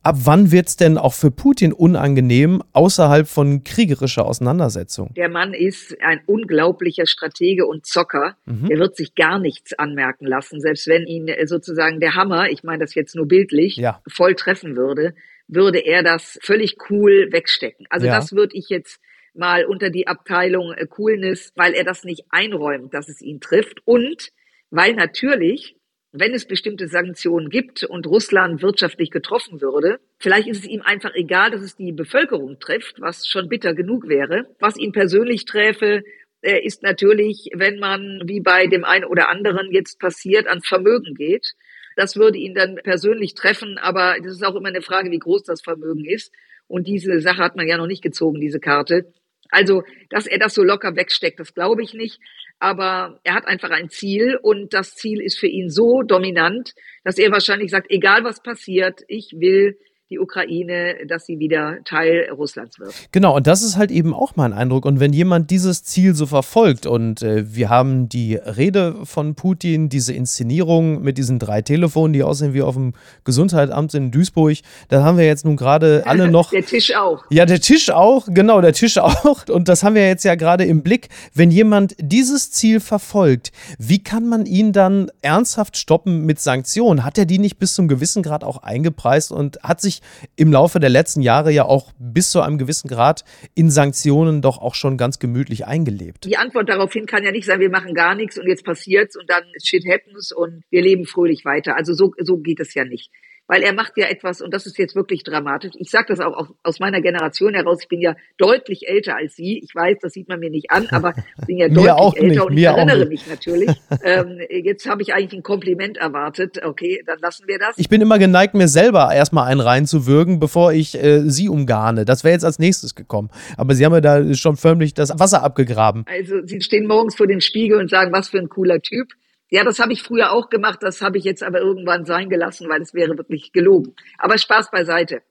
ab 0.01 0.15
wann 0.23 0.51
wird 0.51 0.67
es 0.67 0.77
denn 0.77 0.97
auch 0.97 1.13
für 1.13 1.31
Putin 1.31 1.73
unangenehm 1.73 2.63
außerhalb 2.73 3.27
von 3.27 3.63
kriegerischer 3.63 4.25
Auseinandersetzung? 4.25 5.13
Der 5.15 5.29
Mann 5.29 5.53
ist 5.53 5.95
ein 6.01 6.21
unglaublicher 6.25 7.05
Stratege 7.05 7.65
und 7.65 7.85
Zocker. 7.85 8.37
Mhm. 8.45 8.69
Er 8.69 8.79
wird 8.79 8.95
sich 8.95 9.15
gar 9.15 9.39
nichts 9.39 9.73
anmerken 9.77 10.25
lassen, 10.25 10.61
selbst 10.61 10.87
wenn 10.87 11.05
ihn 11.05 11.27
äh, 11.27 11.47
sozusagen 11.47 11.99
der 11.99 12.15
Hammer, 12.15 12.49
ich 12.49 12.63
meine 12.63 12.79
das 12.79 12.95
jetzt 12.95 13.15
nur 13.15 13.27
bildlich, 13.27 13.75
ja. 13.75 14.01
voll 14.07 14.35
treffen 14.35 14.75
würde, 14.75 15.13
würde 15.47 15.79
er 15.79 16.03
das 16.03 16.39
völlig 16.41 16.77
cool 16.89 17.29
wegstecken. 17.31 17.85
Also 17.89 18.07
ja. 18.07 18.15
das 18.15 18.33
würde 18.33 18.55
ich 18.55 18.69
jetzt 18.69 18.99
mal 19.33 19.65
unter 19.65 19.89
die 19.89 20.07
Abteilung 20.07 20.73
äh, 20.73 20.85
Coolness, 20.85 21.51
weil 21.55 21.73
er 21.73 21.83
das 21.83 22.03
nicht 22.03 22.25
einräumt, 22.29 22.93
dass 22.93 23.09
es 23.09 23.21
ihn 23.21 23.39
trifft 23.39 23.79
und 23.85 24.31
weil 24.71 24.93
natürlich 24.93 25.75
wenn 26.11 26.33
es 26.33 26.45
bestimmte 26.45 26.87
Sanktionen 26.87 27.49
gibt 27.49 27.83
und 27.83 28.07
Russland 28.07 28.61
wirtschaftlich 28.61 29.11
getroffen 29.11 29.61
würde, 29.61 29.99
vielleicht 30.17 30.47
ist 30.47 30.63
es 30.63 30.69
ihm 30.69 30.81
einfach 30.81 31.13
egal, 31.13 31.51
dass 31.51 31.61
es 31.61 31.75
die 31.75 31.91
Bevölkerung 31.91 32.59
trifft, 32.59 32.99
was 32.99 33.27
schon 33.27 33.47
bitter 33.47 33.73
genug 33.75 34.07
wäre. 34.07 34.47
Was 34.59 34.77
ihn 34.77 34.91
persönlich 34.91 35.45
träfe, 35.45 36.03
äh, 36.41 36.59
ist 36.63 36.83
natürlich, 36.83 37.49
wenn 37.53 37.79
man, 37.79 38.21
wie 38.25 38.39
bei 38.39 38.67
dem 38.67 38.85
einen 38.85 39.05
oder 39.05 39.29
anderen 39.29 39.71
jetzt 39.71 39.99
passiert, 39.99 40.47
ans 40.47 40.67
Vermögen 40.67 41.13
geht. 41.15 41.53
Das 41.95 42.15
würde 42.15 42.37
ihn 42.37 42.55
dann 42.55 42.75
persönlich 42.75 43.33
treffen, 43.35 43.77
aber 43.77 44.15
das 44.23 44.33
ist 44.33 44.45
auch 44.45 44.55
immer 44.55 44.69
eine 44.69 44.81
Frage, 44.81 45.11
wie 45.11 45.19
groß 45.19 45.43
das 45.43 45.61
Vermögen 45.61 46.05
ist. 46.05 46.31
Und 46.67 46.87
diese 46.87 47.19
Sache 47.19 47.43
hat 47.43 47.55
man 47.55 47.67
ja 47.67 47.77
noch 47.77 47.87
nicht 47.87 48.03
gezogen, 48.03 48.39
diese 48.39 48.59
Karte. 48.59 49.11
Also, 49.49 49.83
dass 50.09 50.27
er 50.27 50.39
das 50.39 50.53
so 50.53 50.63
locker 50.63 50.95
wegsteckt, 50.95 51.39
das 51.39 51.53
glaube 51.53 51.83
ich 51.83 51.93
nicht. 51.93 52.19
Aber 52.59 53.19
er 53.23 53.35
hat 53.35 53.47
einfach 53.47 53.71
ein 53.71 53.89
Ziel 53.89 54.37
und 54.41 54.73
das 54.73 54.95
Ziel 54.95 55.21
ist 55.21 55.39
für 55.39 55.47
ihn 55.47 55.69
so 55.69 56.03
dominant, 56.03 56.73
dass 57.03 57.17
er 57.17 57.31
wahrscheinlich 57.31 57.71
sagt, 57.71 57.89
egal 57.89 58.23
was 58.23 58.43
passiert, 58.43 59.01
ich 59.07 59.33
will 59.37 59.77
die 60.09 60.17
Ukraine, 60.17 60.95
dass 61.07 61.27
sie 61.27 61.37
wieder 61.37 61.77
Teil 61.85 62.29
Russlands 62.35 62.79
wird. 62.79 62.93
Genau, 63.11 63.35
und 63.35 63.45
das 63.45 63.61
ist 63.61 63.77
halt 63.77 63.91
eben 63.91 64.15
auch 64.15 64.35
mein 64.35 64.53
Eindruck. 64.53 64.85
Und 64.85 64.99
wenn 64.99 65.13
jemand 65.13 65.51
dieses 65.51 65.83
Ziel 65.83 66.15
so 66.15 66.25
verfolgt, 66.25 66.87
und 66.87 67.21
äh, 67.21 67.53
wir 67.53 67.69
haben 67.69 68.09
die 68.09 68.35
Rede 68.35 68.95
von 69.03 69.35
Putin, 69.35 69.87
diese 69.87 70.13
Inszenierung 70.13 71.03
mit 71.03 71.19
diesen 71.19 71.37
drei 71.37 71.61
Telefonen, 71.61 72.13
die 72.13 72.23
aussehen 72.23 72.55
wie 72.55 72.63
auf 72.63 72.73
dem 72.73 72.93
Gesundheitsamt 73.23 73.93
in 73.93 74.09
Duisburg, 74.09 74.57
da 74.87 75.03
haben 75.03 75.19
wir 75.19 75.27
jetzt 75.27 75.45
nun 75.45 75.55
gerade 75.55 76.03
alle 76.07 76.27
noch. 76.31 76.49
der 76.49 76.65
Tisch 76.65 76.95
auch. 76.95 77.23
Ja, 77.29 77.45
der 77.45 77.61
Tisch 77.61 77.91
auch, 77.91 78.27
genau, 78.31 78.61
der 78.61 78.73
Tisch 78.73 78.97
auch. 78.97 79.47
Und 79.47 79.67
das 79.67 79.83
haben 79.83 79.93
wir 79.93 80.07
jetzt 80.07 80.25
ja 80.25 80.33
gerade 80.33 80.65
im 80.65 80.81
Blick. 80.81 81.09
Wenn 81.35 81.51
jemand 81.51 81.95
dieses 81.99 82.51
Ziel 82.51 82.79
verfolgt, 82.79 83.51
wie 83.77 84.01
kann 84.01 84.27
man 84.27 84.47
ihn 84.47 84.73
dann 84.73 85.11
ernsthaft 85.21 85.77
stoppen 85.77 86.25
mit 86.25 86.39
Sanktionen? 86.39 87.05
Hat 87.05 87.19
er 87.19 87.25
die 87.25 87.37
nicht 87.37 87.59
bis 87.59 87.75
zum 87.75 87.87
gewissen 87.87 88.23
Grad 88.23 88.43
auch 88.43 88.63
eingepreist 88.63 89.31
und 89.31 89.61
hat 89.61 89.81
sich 89.81 89.98
im 90.35 90.51
Laufe 90.51 90.79
der 90.79 90.89
letzten 90.89 91.21
Jahre 91.21 91.51
ja 91.51 91.65
auch 91.65 91.91
bis 91.99 92.31
zu 92.31 92.41
einem 92.41 92.57
gewissen 92.57 92.87
Grad 92.87 93.23
in 93.55 93.69
Sanktionen 93.69 94.41
doch 94.41 94.57
auch 94.59 94.75
schon 94.75 94.97
ganz 94.97 95.19
gemütlich 95.19 95.65
eingelebt. 95.65 96.25
Die 96.25 96.37
Antwort 96.37 96.69
daraufhin 96.69 97.05
kann 97.05 97.23
ja 97.23 97.31
nicht 97.31 97.45
sein, 97.45 97.59
wir 97.59 97.69
machen 97.69 97.93
gar 97.93 98.15
nichts 98.15 98.37
und 98.37 98.47
jetzt 98.47 98.65
passiert's 98.65 99.15
und 99.17 99.29
dann 99.29 99.43
shit 99.63 99.85
happens 99.87 100.31
und 100.31 100.63
wir 100.69 100.81
leben 100.81 101.05
fröhlich 101.05 101.45
weiter. 101.45 101.75
Also 101.75 101.93
so, 101.93 102.13
so 102.19 102.37
geht 102.37 102.59
es 102.59 102.73
ja 102.73 102.85
nicht 102.85 103.11
weil 103.49 103.63
er 103.63 103.73
macht 103.73 103.93
ja 103.97 104.05
etwas, 104.05 104.41
und 104.41 104.53
das 104.53 104.67
ist 104.67 104.77
jetzt 104.77 104.95
wirklich 104.95 105.23
dramatisch. 105.23 105.71
Ich 105.79 105.89
sage 105.89 106.05
das 106.09 106.19
auch 106.19 106.49
aus 106.61 106.79
meiner 106.79 107.01
Generation 107.01 107.55
heraus. 107.55 107.79
Ich 107.81 107.89
bin 107.89 107.99
ja 107.99 108.15
deutlich 108.37 108.87
älter 108.87 109.17
als 109.17 109.35
Sie. 109.35 109.59
Ich 109.63 109.73
weiß, 109.73 109.97
das 110.01 110.13
sieht 110.13 110.29
man 110.29 110.39
mir 110.39 110.51
nicht 110.51 110.69
an, 110.69 110.87
aber 110.91 111.15
ich 111.39 111.47
bin 111.47 111.57
ja 111.57 111.67
deutlich 112.13 112.23
älter 112.23 112.27
nicht, 112.27 112.41
und 112.41 112.57
ich 112.57 112.63
erinnere 112.63 113.05
mich 113.07 113.27
natürlich. 113.27 113.71
ähm, 114.03 114.39
jetzt 114.51 114.87
habe 114.87 115.01
ich 115.01 115.15
eigentlich 115.15 115.33
ein 115.33 115.41
Kompliment 115.41 115.97
erwartet. 115.97 116.63
Okay, 116.63 117.01
dann 117.07 117.17
lassen 117.19 117.45
wir 117.47 117.57
das. 117.57 117.75
Ich 117.77 117.89
bin 117.89 118.01
immer 118.01 118.19
geneigt, 118.19 118.53
mir 118.53 118.67
selber 118.67 119.09
erstmal 119.11 119.47
einen 119.47 119.61
reinzuwürgen, 119.61 120.39
bevor 120.39 120.71
ich 120.71 120.95
äh, 120.95 121.21
Sie 121.21 121.49
umgarne. 121.49 122.05
Das 122.05 122.23
wäre 122.23 122.33
jetzt 122.33 122.45
als 122.45 122.59
nächstes 122.59 122.93
gekommen. 122.93 123.31
Aber 123.57 123.73
Sie 123.73 123.83
haben 123.83 123.93
ja 123.93 124.01
da 124.01 124.31
schon 124.35 124.57
förmlich 124.57 124.93
das 124.93 125.17
Wasser 125.17 125.41
abgegraben. 125.41 126.05
Also 126.07 126.35
Sie 126.45 126.61
stehen 126.61 126.85
morgens 126.85 127.15
vor 127.15 127.25
dem 127.25 127.41
Spiegel 127.41 127.79
und 127.79 127.89
sagen, 127.89 128.11
was 128.13 128.29
für 128.29 128.37
ein 128.37 128.49
cooler 128.49 128.79
Typ. 128.79 129.07
Ja, 129.49 129.63
das 129.63 129.79
habe 129.79 129.93
ich 129.93 130.03
früher 130.03 130.31
auch 130.31 130.49
gemacht, 130.49 130.79
das 130.81 131.01
habe 131.01 131.17
ich 131.17 131.23
jetzt 131.23 131.41
aber 131.41 131.59
irgendwann 131.59 132.05
sein 132.05 132.29
gelassen, 132.29 132.69
weil 132.69 132.81
es 132.81 132.93
wäre 132.93 133.17
wirklich 133.17 133.51
gelogen. 133.51 133.95
Aber 134.17 134.37
Spaß 134.37 134.69
beiseite. 134.71 135.21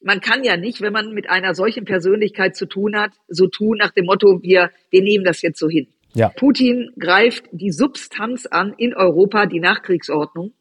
Man 0.00 0.20
kann 0.20 0.44
ja 0.44 0.56
nicht, 0.56 0.82
wenn 0.82 0.92
man 0.92 1.12
mit 1.12 1.28
einer 1.28 1.54
solchen 1.54 1.84
Persönlichkeit 1.84 2.54
zu 2.54 2.66
tun 2.66 2.96
hat, 2.96 3.10
so 3.28 3.48
tun 3.48 3.78
nach 3.78 3.90
dem 3.90 4.06
Motto, 4.06 4.40
wir, 4.42 4.70
wir 4.90 5.02
nehmen 5.02 5.24
das 5.24 5.42
jetzt 5.42 5.58
so 5.58 5.68
hin. 5.68 5.88
Ja. 6.14 6.28
Putin 6.28 6.92
greift 6.98 7.44
die 7.50 7.72
Substanz 7.72 8.46
an 8.46 8.72
in 8.78 8.94
Europa, 8.94 9.46
die 9.46 9.60
Nachkriegsordnung, 9.60 10.52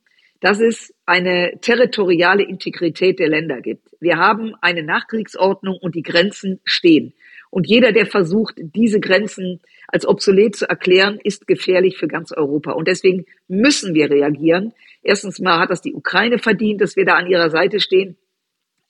dass 0.46 0.60
es 0.60 0.94
eine 1.08 1.54
territoriale 1.60 2.44
Integrität 2.44 3.18
der 3.18 3.30
Länder 3.30 3.62
gibt. 3.62 3.88
Wir 4.00 4.18
haben 4.18 4.54
eine 4.62 4.84
Nachkriegsordnung 4.84 5.76
und 5.82 5.96
die 5.96 6.04
Grenzen 6.04 6.60
stehen. 6.66 7.16
Und 7.50 7.66
jeder, 7.66 7.92
der 7.92 8.06
versucht, 8.06 8.54
diese 8.60 9.00
Grenzen 9.00 9.60
als 9.88 10.08
obsolet 10.08 10.56
zu 10.56 10.70
erklären, 10.70 11.20
ist 11.24 11.48
gefährlich 11.48 11.98
für 11.98 12.08
ganz 12.08 12.32
Europa. 12.32 12.74
Und 12.74 12.88
deswegen 12.88 13.26
müssen 13.48 13.96
wir 13.96 14.12
reagieren. 14.12 14.74
Erstens 15.02 15.40
mal 15.40 15.58
hat 15.58 15.72
das 15.72 15.82
die 15.82 15.96
Ukraine 15.96 16.38
verdient, 16.38 16.80
dass 16.80 16.96
wir 16.96 17.06
da 17.06 17.16
an 17.16 17.26
ihrer 17.26 17.50
Seite 17.50 17.80
stehen. 17.80 18.16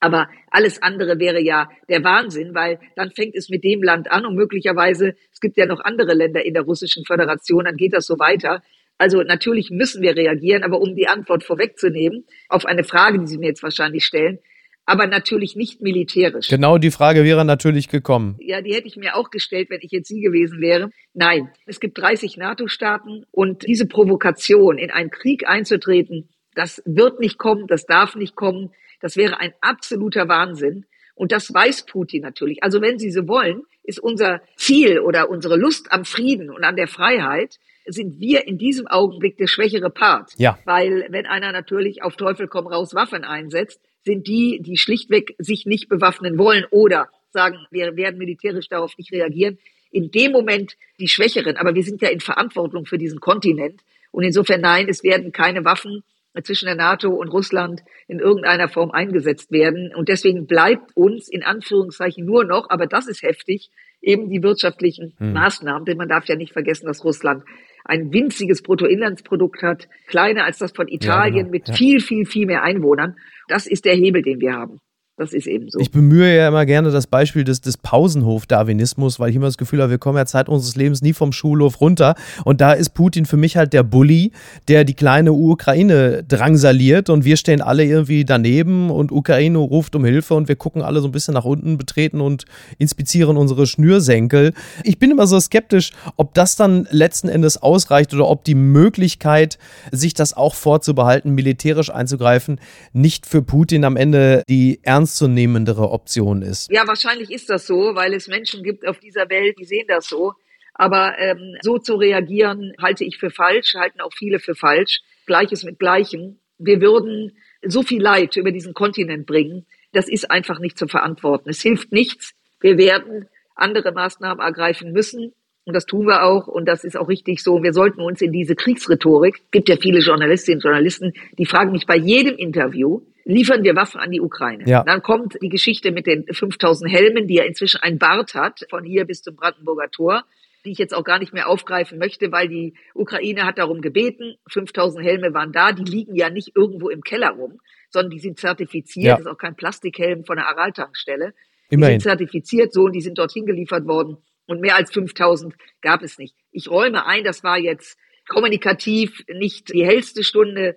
Aber 0.02 0.28
alles 0.52 0.82
andere 0.82 1.20
wäre 1.20 1.42
ja 1.42 1.70
der 1.88 2.04
Wahnsinn, 2.04 2.54
weil 2.54 2.80
dann 2.98 3.12
fängt 3.12 3.34
es 3.34 3.48
mit 3.48 3.64
dem 3.64 3.82
Land 3.82 4.12
an 4.12 4.26
und 4.26 4.36
möglicherweise, 4.36 5.16
es 5.32 5.40
gibt 5.40 5.56
ja 5.56 5.68
noch 5.68 5.80
andere 5.80 6.16
Länder 6.16 6.44
in 6.44 6.54
der 6.54 6.64
russischen 6.64 7.06
Föderation, 7.06 7.64
dann 7.64 7.78
geht 7.78 7.94
das 7.94 8.06
so 8.08 8.20
weiter. 8.20 8.62
Also 8.98 9.22
natürlich 9.22 9.72
müssen 9.72 10.02
wir 10.02 10.16
reagieren, 10.16 10.64
aber 10.64 10.80
um 10.80 10.96
die 10.96 11.08
Antwort 11.08 11.44
vorwegzunehmen 11.44 12.26
auf 12.50 12.66
eine 12.66 12.84
Frage, 12.84 13.20
die 13.20 13.28
Sie 13.28 13.38
mir 13.38 13.48
jetzt 13.48 13.64
wahrscheinlich 13.64 14.06
stellen, 14.06 14.40
aber 14.86 15.08
natürlich 15.08 15.56
nicht 15.56 15.82
militärisch. 15.82 16.48
Genau 16.48 16.78
die 16.78 16.92
Frage 16.92 17.24
wäre 17.24 17.44
natürlich 17.44 17.90
gekommen. 17.90 18.38
Ja, 18.40 18.62
die 18.62 18.74
hätte 18.74 18.88
ich 18.88 18.96
mir 18.96 19.16
auch 19.16 19.32
gestellt, 19.32 19.70
wenn 19.70 19.80
ich 19.82 19.92
jetzt 19.92 20.08
Sie 20.08 20.22
gewesen 20.22 20.62
wäre. 20.62 20.92
Nein, 21.14 21.50
es 21.66 21.80
gibt 21.80 21.98
30 21.98 22.38
NATO-Staaten 22.38 23.26
und 23.32 23.68
diese 23.68 23.88
Provokation, 23.88 24.78
in 24.78 24.92
einen 24.92 25.10
Krieg 25.10 25.48
einzutreten, 25.48 26.30
das 26.56 26.82
wird 26.86 27.20
nicht 27.20 27.38
kommen, 27.38 27.68
das 27.68 27.86
darf 27.86 28.16
nicht 28.16 28.36
kommen. 28.36 28.72
Das 29.02 29.18
wäre 29.18 29.40
ein 29.40 29.54
absoluter 29.62 30.28
Wahnsinn. 30.28 30.86
Und 31.14 31.32
das 31.32 31.54
weiß 31.54 31.86
Putin 31.86 32.22
natürlich. 32.22 32.64
Also 32.64 32.82
wenn 32.82 32.98
Sie 32.98 33.12
so 33.12 33.28
wollen, 33.28 33.64
ist 33.84 34.00
unser 34.00 34.42
Ziel 34.56 35.00
oder 35.00 35.30
unsere 35.30 35.58
Lust 35.58 35.92
am 35.92 36.06
Frieden 36.06 36.50
und 36.50 36.64
an 36.64 36.76
der 36.76 36.88
Freiheit, 36.88 37.60
sind 37.86 38.20
wir 38.20 38.48
in 38.48 38.58
diesem 38.58 38.88
Augenblick 38.88 39.38
der 39.38 39.48
schwächere 39.48 39.90
Part. 39.90 40.32
Ja. 40.38 40.58
Weil 40.66 41.08
wenn 41.10 41.26
einer 41.26 41.52
natürlich 41.52 42.04
auf 42.04 42.16
Teufel 42.16 42.48
komm 42.48 42.68
raus 42.68 42.94
Waffen 42.96 43.24
einsetzt, 43.24 43.80
sind 44.04 44.28
die, 44.28 44.60
die 44.62 44.78
schlichtweg 44.78 45.36
sich 45.40 45.66
nicht 45.66 45.90
bewaffnen 45.90 46.38
wollen 46.38 46.66
oder 46.72 47.10
sagen, 47.32 47.58
wir 47.72 47.96
werden 47.96 48.18
militärisch 48.18 48.70
darauf 48.70 48.98
nicht 48.98 49.12
reagieren, 49.12 49.58
in 49.92 50.12
dem 50.12 50.32
Moment 50.32 50.74
die 51.00 51.08
Schwächeren. 51.08 51.58
Aber 51.58 51.76
wir 51.76 51.84
sind 51.84 52.02
ja 52.02 52.10
in 52.10 52.20
Verantwortung 52.20 52.86
für 52.86 52.98
diesen 52.98 53.20
Kontinent. 53.20 53.82
Und 54.12 54.24
insofern 54.24 54.62
nein, 54.62 54.88
es 54.90 55.04
werden 55.04 55.32
keine 55.32 55.66
Waffen 55.66 56.04
zwischen 56.44 56.66
der 56.66 56.76
NATO 56.76 57.10
und 57.10 57.30
Russland 57.30 57.82
in 58.08 58.20
irgendeiner 58.20 58.68
Form 58.68 58.92
eingesetzt 58.92 59.52
werden. 59.52 59.94
Und 59.96 60.10
deswegen 60.10 60.48
bleibt 60.48 60.96
uns 60.96 61.30
in 61.30 61.44
Anführungszeichen 61.44 62.26
nur 62.26 62.44
noch, 62.44 62.70
aber 62.70 62.88
das 62.88 63.08
ist 63.08 63.24
heftig, 63.24 63.70
eben 64.02 64.30
die 64.30 64.44
wirtschaftlichen 64.44 65.14
hm. 65.18 65.34
Maßnahmen. 65.34 65.86
Denn 65.86 65.98
man 65.98 66.10
darf 66.10 66.26
ja 66.26 66.36
nicht 66.36 66.54
vergessen, 66.54 66.88
dass 66.88 67.04
Russland 67.04 67.44
ein 67.86 68.12
winziges 68.12 68.62
Bruttoinlandsprodukt 68.62 69.62
hat, 69.62 69.88
kleiner 70.08 70.44
als 70.44 70.58
das 70.58 70.72
von 70.72 70.88
Italien, 70.88 71.36
ja, 71.36 71.42
genau. 71.44 71.52
mit 71.52 71.68
ja. 71.70 71.74
viel, 71.74 72.00
viel, 72.00 72.26
viel 72.26 72.46
mehr 72.48 72.64
Einwohnern. 72.64 73.16
Das 73.48 73.68
ist 73.68 73.86
der 73.86 73.96
Hebel, 73.96 74.24
den 74.24 74.42
wir 74.42 74.54
haben. 74.54 74.80
Das 75.18 75.32
ist 75.32 75.48
eben 75.48 75.70
so. 75.70 75.80
Ich 75.80 75.92
bemühe 75.92 76.36
ja 76.36 76.50
immer 76.50 76.66
gerne 76.66 76.92
das 76.92 77.08
Beispiel 77.08 77.46
des, 77.46 77.62
des 77.62 77.78
Pausenhof-Darwinismus, 77.78 79.18
weil 79.18 79.30
ich 79.30 79.38
immer 79.38 79.46
das 79.46 79.58
Gefühl 79.58 79.82
habe, 79.82 79.92
wir 79.92 79.98
kommen 79.98 80.18
ja 80.18 80.26
Zeit 80.26 80.50
unseres 80.50 80.76
Lebens 80.76 81.02
nie 81.02 81.14
vom 81.14 81.32
Schulhof 81.32 81.80
runter. 81.80 82.16
Und 82.44 82.60
da 82.60 82.74
ist 82.74 82.90
Putin 82.90 83.26
für 83.26 83.38
mich 83.38 83.56
halt 83.56 83.72
der 83.72 83.84
Bully, 83.84 84.34
der 84.68 84.84
die 84.84 84.94
kleine 84.94 85.32
Ukraine 85.32 86.26
drangsaliert 86.28 87.10
und 87.10 87.24
wir 87.24 87.38
stehen 87.38 87.62
alle 87.62 87.86
irgendwie 87.86 88.26
daneben 88.26 88.90
und 88.90 89.14
Ukraine 89.14 89.58
ruft 89.58 89.96
um 89.96 90.04
Hilfe 90.04 90.34
und 90.34 90.50
wir 90.50 90.58
gucken 90.58 90.82
alle 90.82 91.00
so 91.00 91.08
ein 91.08 91.14
bisschen 91.14 91.34
nach 91.34 91.46
unten, 91.46 91.78
betreten 91.78 92.20
und 92.20 92.44
inspizieren 92.78 93.38
unsere 93.38 93.68
Schnürsenkel. 93.68 94.52
Ich 94.84 95.00
bin 95.00 95.12
immer 95.12 95.28
so 95.28 95.40
skeptisch, 95.40 95.92
ob 96.18 96.34
das 96.34 96.58
dann 96.58 96.90
letzten 96.92 97.30
Endes 97.30 97.56
ausreicht 97.56 98.14
oder 98.14 98.28
ob 98.28 98.44
die 98.44 98.56
Möglichkeit, 98.56 99.60
sich 99.94 100.14
das 100.14 100.34
auch 100.34 100.56
vorzubehalten, 100.56 101.32
militärisch 101.32 101.90
einzugreifen, 101.90 102.60
nicht 102.92 103.26
für 103.26 103.42
Putin 103.42 103.86
am 103.86 103.96
Ende 103.96 104.44
die 104.50 104.80
ernst 104.84 105.05
ernstzunehmendere 105.06 105.92
Option 105.92 106.42
ist. 106.42 106.72
Ja, 106.72 106.88
wahrscheinlich 106.88 107.32
ist 107.32 107.50
das 107.50 107.68
so, 107.68 107.94
weil 107.94 108.14
es 108.14 108.28
Menschen 108.28 108.64
gibt 108.64 108.88
auf 108.88 109.00
dieser 109.00 109.30
Welt, 109.30 109.56
die 109.60 109.66
sehen 109.66 109.86
das 109.88 110.08
so. 110.08 110.34
Aber 110.74 111.18
ähm, 111.20 111.56
so 111.62 111.78
zu 111.78 111.96
reagieren, 111.96 112.74
halte 112.82 113.06
ich 113.06 113.18
für 113.18 113.30
falsch, 113.30 113.76
halten 113.76 114.02
auch 114.02 114.12
viele 114.14 114.40
für 114.40 114.56
falsch. 114.56 115.02
Gleiches 115.26 115.64
mit 115.64 115.80
Gleichem. 115.80 116.40
Wir 116.58 116.82
würden 116.82 117.38
so 117.64 117.84
viel 117.84 118.02
Leid 118.02 118.36
über 118.36 118.52
diesen 118.52 118.74
Kontinent 118.74 119.26
bringen. 119.26 119.66
Das 119.94 120.10
ist 120.10 120.30
einfach 120.30 120.60
nicht 120.60 120.78
zu 120.78 120.88
verantworten. 120.88 121.50
Es 121.50 121.62
hilft 121.62 121.92
nichts. 121.92 122.34
Wir 122.60 122.78
werden 122.78 123.28
andere 123.56 123.92
Maßnahmen 123.92 124.44
ergreifen 124.44 124.92
müssen. 124.92 125.34
Und 125.66 125.74
das 125.74 125.86
tun 125.86 126.08
wir 126.08 126.24
auch. 126.24 126.48
Und 126.48 126.66
das 126.66 126.84
ist 126.84 126.98
auch 126.98 127.08
richtig 127.08 127.42
so. 127.42 127.64
Wir 127.64 127.74
sollten 127.74 128.02
uns 128.02 128.22
in 128.22 128.32
diese 128.32 128.56
Kriegsrhetorik, 128.56 129.52
gibt 129.52 129.70
ja 129.70 129.78
viele 129.78 130.00
Journalistinnen 130.00 130.58
und 130.58 130.64
Journalisten, 130.64 131.14
die 131.38 131.46
fragen 131.46 131.72
mich 131.72 131.86
bei 131.86 131.96
jedem 131.96 132.36
Interview, 132.36 133.02
liefern 133.26 133.64
wir 133.64 133.76
Waffen 133.76 134.00
an 134.00 134.12
die 134.12 134.22
Ukraine. 134.22 134.64
Ja. 134.68 134.84
Dann 134.84 135.02
kommt 135.02 135.38
die 135.42 135.50
Geschichte 135.50 135.92
mit 135.92 136.06
den 136.06 136.26
5000 136.32 136.90
Helmen, 136.90 137.28
die 137.28 137.36
ja 137.36 137.44
inzwischen 137.44 137.82
ein 137.82 137.98
Bart 137.98 138.36
hat, 138.36 138.62
von 138.70 138.84
hier 138.84 139.06
bis 139.06 139.24
zum 139.24 139.36
Brandenburger 139.36 139.90
Tor, 139.90 140.24
die 140.64 140.72
ich 140.72 140.78
jetzt 140.78 140.96
auch 140.96 141.04
gar 141.04 141.20
nicht 141.20 141.34
mehr 141.34 141.50
aufgreifen 141.50 141.98
möchte, 141.98 142.32
weil 142.32 142.48
die 142.48 142.76
Ukraine 142.94 143.46
hat 143.46 143.58
darum 143.58 143.82
gebeten. 143.82 144.36
5000 144.50 145.04
Helme 145.04 145.34
waren 145.34 145.52
da, 145.52 145.74
die 145.74 145.84
liegen 145.84 146.16
ja 146.16 146.30
nicht 146.30 146.56
irgendwo 146.56 146.90
im 146.90 147.02
Keller 147.02 147.32
rum, 147.32 147.60
sondern 147.90 148.12
die 148.12 148.20
sind 148.20 148.40
zertifiziert. 148.40 149.06
Ja. 149.06 149.12
Das 149.14 149.22
ist 149.26 149.32
auch 149.32 149.38
kein 149.38 149.56
Plastikhelm 149.56 150.24
von 150.24 150.38
der 150.38 150.48
Araltankstelle. 150.48 151.34
Immerhin. 151.70 151.98
Die 151.98 152.04
sind 152.04 152.10
zertifiziert 152.10 152.74
so 152.74 152.84
und 152.84 152.94
die 152.94 153.02
sind 153.02 153.18
dorthin 153.18 153.46
geliefert 153.46 153.86
worden. 153.88 154.18
Und 154.48 154.62
mehr 154.62 154.76
als 154.76 154.92
5000 154.92 155.56
gab 155.82 156.04
es 156.04 156.20
nicht. 156.20 156.36
Ich 156.52 156.70
räume 156.70 157.08
ein, 157.08 157.24
das 157.24 157.44
war 157.44 157.58
jetzt 157.58 157.98
kommunikativ 158.28 159.24
nicht 159.28 159.74
die 159.74 159.86
hellste 159.86 160.24
Stunde 160.24 160.76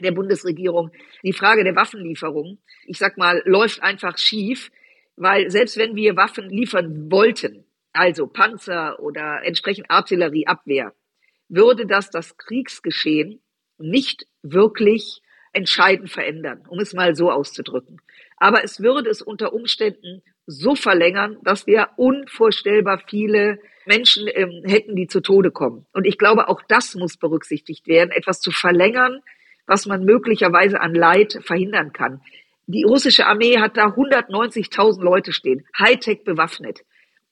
der 0.00 0.12
Bundesregierung. 0.12 0.90
Die 1.22 1.32
Frage 1.32 1.64
der 1.64 1.76
Waffenlieferung, 1.76 2.58
ich 2.86 2.98
sag 2.98 3.16
mal, 3.16 3.42
läuft 3.44 3.82
einfach 3.82 4.18
schief, 4.18 4.70
weil 5.16 5.50
selbst 5.50 5.76
wenn 5.76 5.94
wir 5.94 6.16
Waffen 6.16 6.50
liefern 6.50 7.10
wollten, 7.10 7.64
also 7.92 8.26
Panzer 8.26 8.98
oder 9.00 9.42
entsprechend 9.44 9.90
Artillerieabwehr, 9.90 10.92
würde 11.48 11.86
das 11.86 12.10
das 12.10 12.36
Kriegsgeschehen 12.36 13.40
nicht 13.78 14.26
wirklich 14.42 15.22
entscheidend 15.52 16.10
verändern, 16.10 16.64
um 16.68 16.80
es 16.80 16.92
mal 16.94 17.14
so 17.14 17.30
auszudrücken. 17.30 18.00
Aber 18.36 18.64
es 18.64 18.80
würde 18.80 19.08
es 19.08 19.22
unter 19.22 19.52
Umständen 19.52 20.22
so 20.46 20.74
verlängern, 20.74 21.38
dass 21.42 21.66
wir 21.66 21.90
unvorstellbar 21.96 23.02
viele 23.08 23.60
Menschen 23.86 24.28
ähm, 24.32 24.62
hätten, 24.64 24.96
die 24.96 25.06
zu 25.06 25.20
Tode 25.20 25.50
kommen. 25.50 25.86
Und 25.92 26.06
ich 26.06 26.18
glaube, 26.18 26.48
auch 26.48 26.60
das 26.68 26.94
muss 26.94 27.16
berücksichtigt 27.16 27.86
werden, 27.86 28.10
etwas 28.10 28.40
zu 28.40 28.50
verlängern, 28.50 29.20
was 29.66 29.86
man 29.86 30.04
möglicherweise 30.04 30.80
an 30.80 30.94
Leid 30.94 31.38
verhindern 31.42 31.92
kann. 31.92 32.20
Die 32.66 32.84
russische 32.84 33.26
Armee 33.26 33.58
hat 33.58 33.76
da 33.76 33.88
190.000 33.88 35.02
Leute 35.02 35.32
stehen, 35.32 35.66
Hightech 35.78 36.24
bewaffnet. 36.24 36.80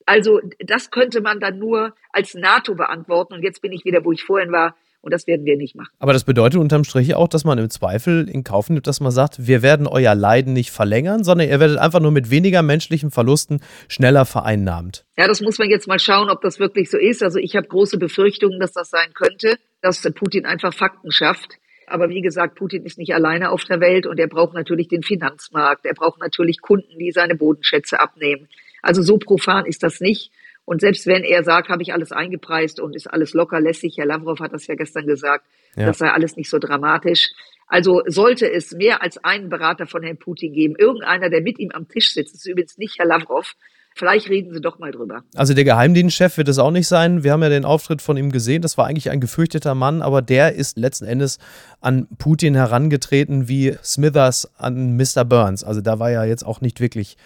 Also 0.06 0.40
das 0.58 0.90
könnte 0.90 1.20
man 1.20 1.40
dann 1.40 1.58
nur 1.58 1.94
als 2.12 2.34
NATO 2.34 2.74
beantworten. 2.74 3.34
Und 3.34 3.42
jetzt 3.42 3.62
bin 3.62 3.72
ich 3.72 3.84
wieder, 3.84 4.04
wo 4.04 4.12
ich 4.12 4.24
vorhin 4.24 4.52
war. 4.52 4.74
Und 5.00 5.12
das 5.12 5.26
werden 5.26 5.44
wir 5.44 5.56
nicht 5.56 5.74
machen. 5.74 5.90
Aber 5.98 6.12
das 6.12 6.22
bedeutet 6.22 6.60
unterm 6.60 6.84
Strich 6.84 7.16
auch, 7.16 7.26
dass 7.26 7.44
man 7.44 7.58
im 7.58 7.68
Zweifel 7.70 8.28
in 8.28 8.44
Kauf 8.44 8.70
nimmt, 8.70 8.86
dass 8.86 9.00
man 9.00 9.10
sagt, 9.10 9.48
wir 9.48 9.60
werden 9.60 9.88
euer 9.88 10.14
Leiden 10.14 10.52
nicht 10.52 10.70
verlängern, 10.70 11.24
sondern 11.24 11.48
ihr 11.48 11.58
werdet 11.58 11.78
einfach 11.78 11.98
nur 11.98 12.12
mit 12.12 12.30
weniger 12.30 12.62
menschlichen 12.62 13.10
Verlusten 13.10 13.60
schneller 13.88 14.24
vereinnahmt. 14.24 15.04
Ja, 15.16 15.26
das 15.26 15.40
muss 15.40 15.58
man 15.58 15.70
jetzt 15.70 15.88
mal 15.88 15.98
schauen, 15.98 16.30
ob 16.30 16.40
das 16.40 16.60
wirklich 16.60 16.88
so 16.88 16.98
ist. 16.98 17.20
Also 17.20 17.40
ich 17.40 17.56
habe 17.56 17.66
große 17.66 17.98
Befürchtungen, 17.98 18.60
dass 18.60 18.72
das 18.72 18.90
sein 18.90 19.12
könnte, 19.12 19.56
dass 19.80 20.02
Putin 20.14 20.46
einfach 20.46 20.72
Fakten 20.72 21.10
schafft. 21.10 21.58
Aber 21.86 22.08
wie 22.08 22.20
gesagt, 22.20 22.54
Putin 22.56 22.84
ist 22.84 22.98
nicht 22.98 23.14
alleine 23.14 23.50
auf 23.50 23.64
der 23.64 23.80
Welt 23.80 24.06
und 24.06 24.18
er 24.18 24.28
braucht 24.28 24.54
natürlich 24.54 24.88
den 24.88 25.02
Finanzmarkt. 25.02 25.84
Er 25.84 25.94
braucht 25.94 26.20
natürlich 26.20 26.60
Kunden, 26.60 26.98
die 26.98 27.12
seine 27.12 27.34
Bodenschätze 27.34 28.00
abnehmen. 28.00 28.48
Also 28.82 29.02
so 29.02 29.18
profan 29.18 29.66
ist 29.66 29.82
das 29.82 30.00
nicht. 30.00 30.32
Und 30.64 30.80
selbst 30.80 31.06
wenn 31.06 31.24
er 31.24 31.42
sagt, 31.42 31.68
habe 31.68 31.82
ich 31.82 31.92
alles 31.92 32.12
eingepreist 32.12 32.80
und 32.80 32.94
ist 32.94 33.08
alles 33.08 33.34
locker 33.34 33.60
lässig, 33.60 33.96
Herr 33.98 34.06
Lavrov 34.06 34.40
hat 34.40 34.52
das 34.52 34.66
ja 34.66 34.74
gestern 34.74 35.06
gesagt, 35.06 35.44
ja. 35.76 35.86
das 35.86 35.98
sei 35.98 36.08
alles 36.10 36.36
nicht 36.36 36.50
so 36.50 36.58
dramatisch. 36.58 37.30
Also 37.66 38.02
sollte 38.06 38.50
es 38.50 38.72
mehr 38.72 39.02
als 39.02 39.18
einen 39.24 39.48
Berater 39.48 39.86
von 39.86 40.02
Herrn 40.02 40.18
Putin 40.18 40.52
geben, 40.52 40.74
irgendeiner, 40.78 41.30
der 41.30 41.40
mit 41.40 41.58
ihm 41.58 41.70
am 41.72 41.88
Tisch 41.88 42.12
sitzt, 42.12 42.34
das 42.34 42.40
ist 42.40 42.50
übrigens 42.50 42.78
nicht 42.78 42.98
Herr 42.98 43.06
Lavrov, 43.06 43.54
Vielleicht 43.94 44.28
reden 44.28 44.52
Sie 44.52 44.60
doch 44.60 44.78
mal 44.78 44.90
drüber. 44.90 45.22
Also 45.34 45.54
der 45.54 45.64
Geheimdienstchef 45.64 46.36
wird 46.38 46.48
es 46.48 46.58
auch 46.58 46.70
nicht 46.70 46.88
sein. 46.88 47.24
Wir 47.24 47.32
haben 47.32 47.42
ja 47.42 47.48
den 47.48 47.64
Auftritt 47.64 48.00
von 48.02 48.16
ihm 48.16 48.32
gesehen. 48.32 48.62
Das 48.62 48.78
war 48.78 48.86
eigentlich 48.86 49.10
ein 49.10 49.20
gefürchteter 49.20 49.74
Mann, 49.74 50.02
aber 50.02 50.22
der 50.22 50.54
ist 50.54 50.78
letzten 50.78 51.04
Endes 51.04 51.38
an 51.80 52.06
Putin 52.18 52.54
herangetreten 52.54 53.48
wie 53.48 53.76
Smithers 53.82 54.50
an 54.56 54.96
Mr. 54.96 55.24
Burns. 55.24 55.64
Also 55.64 55.80
da 55.80 55.98
war 55.98 56.10
ja 56.10 56.24
jetzt 56.24 56.44
auch 56.44 56.60
nicht 56.60 56.80
wirklich 56.80 57.16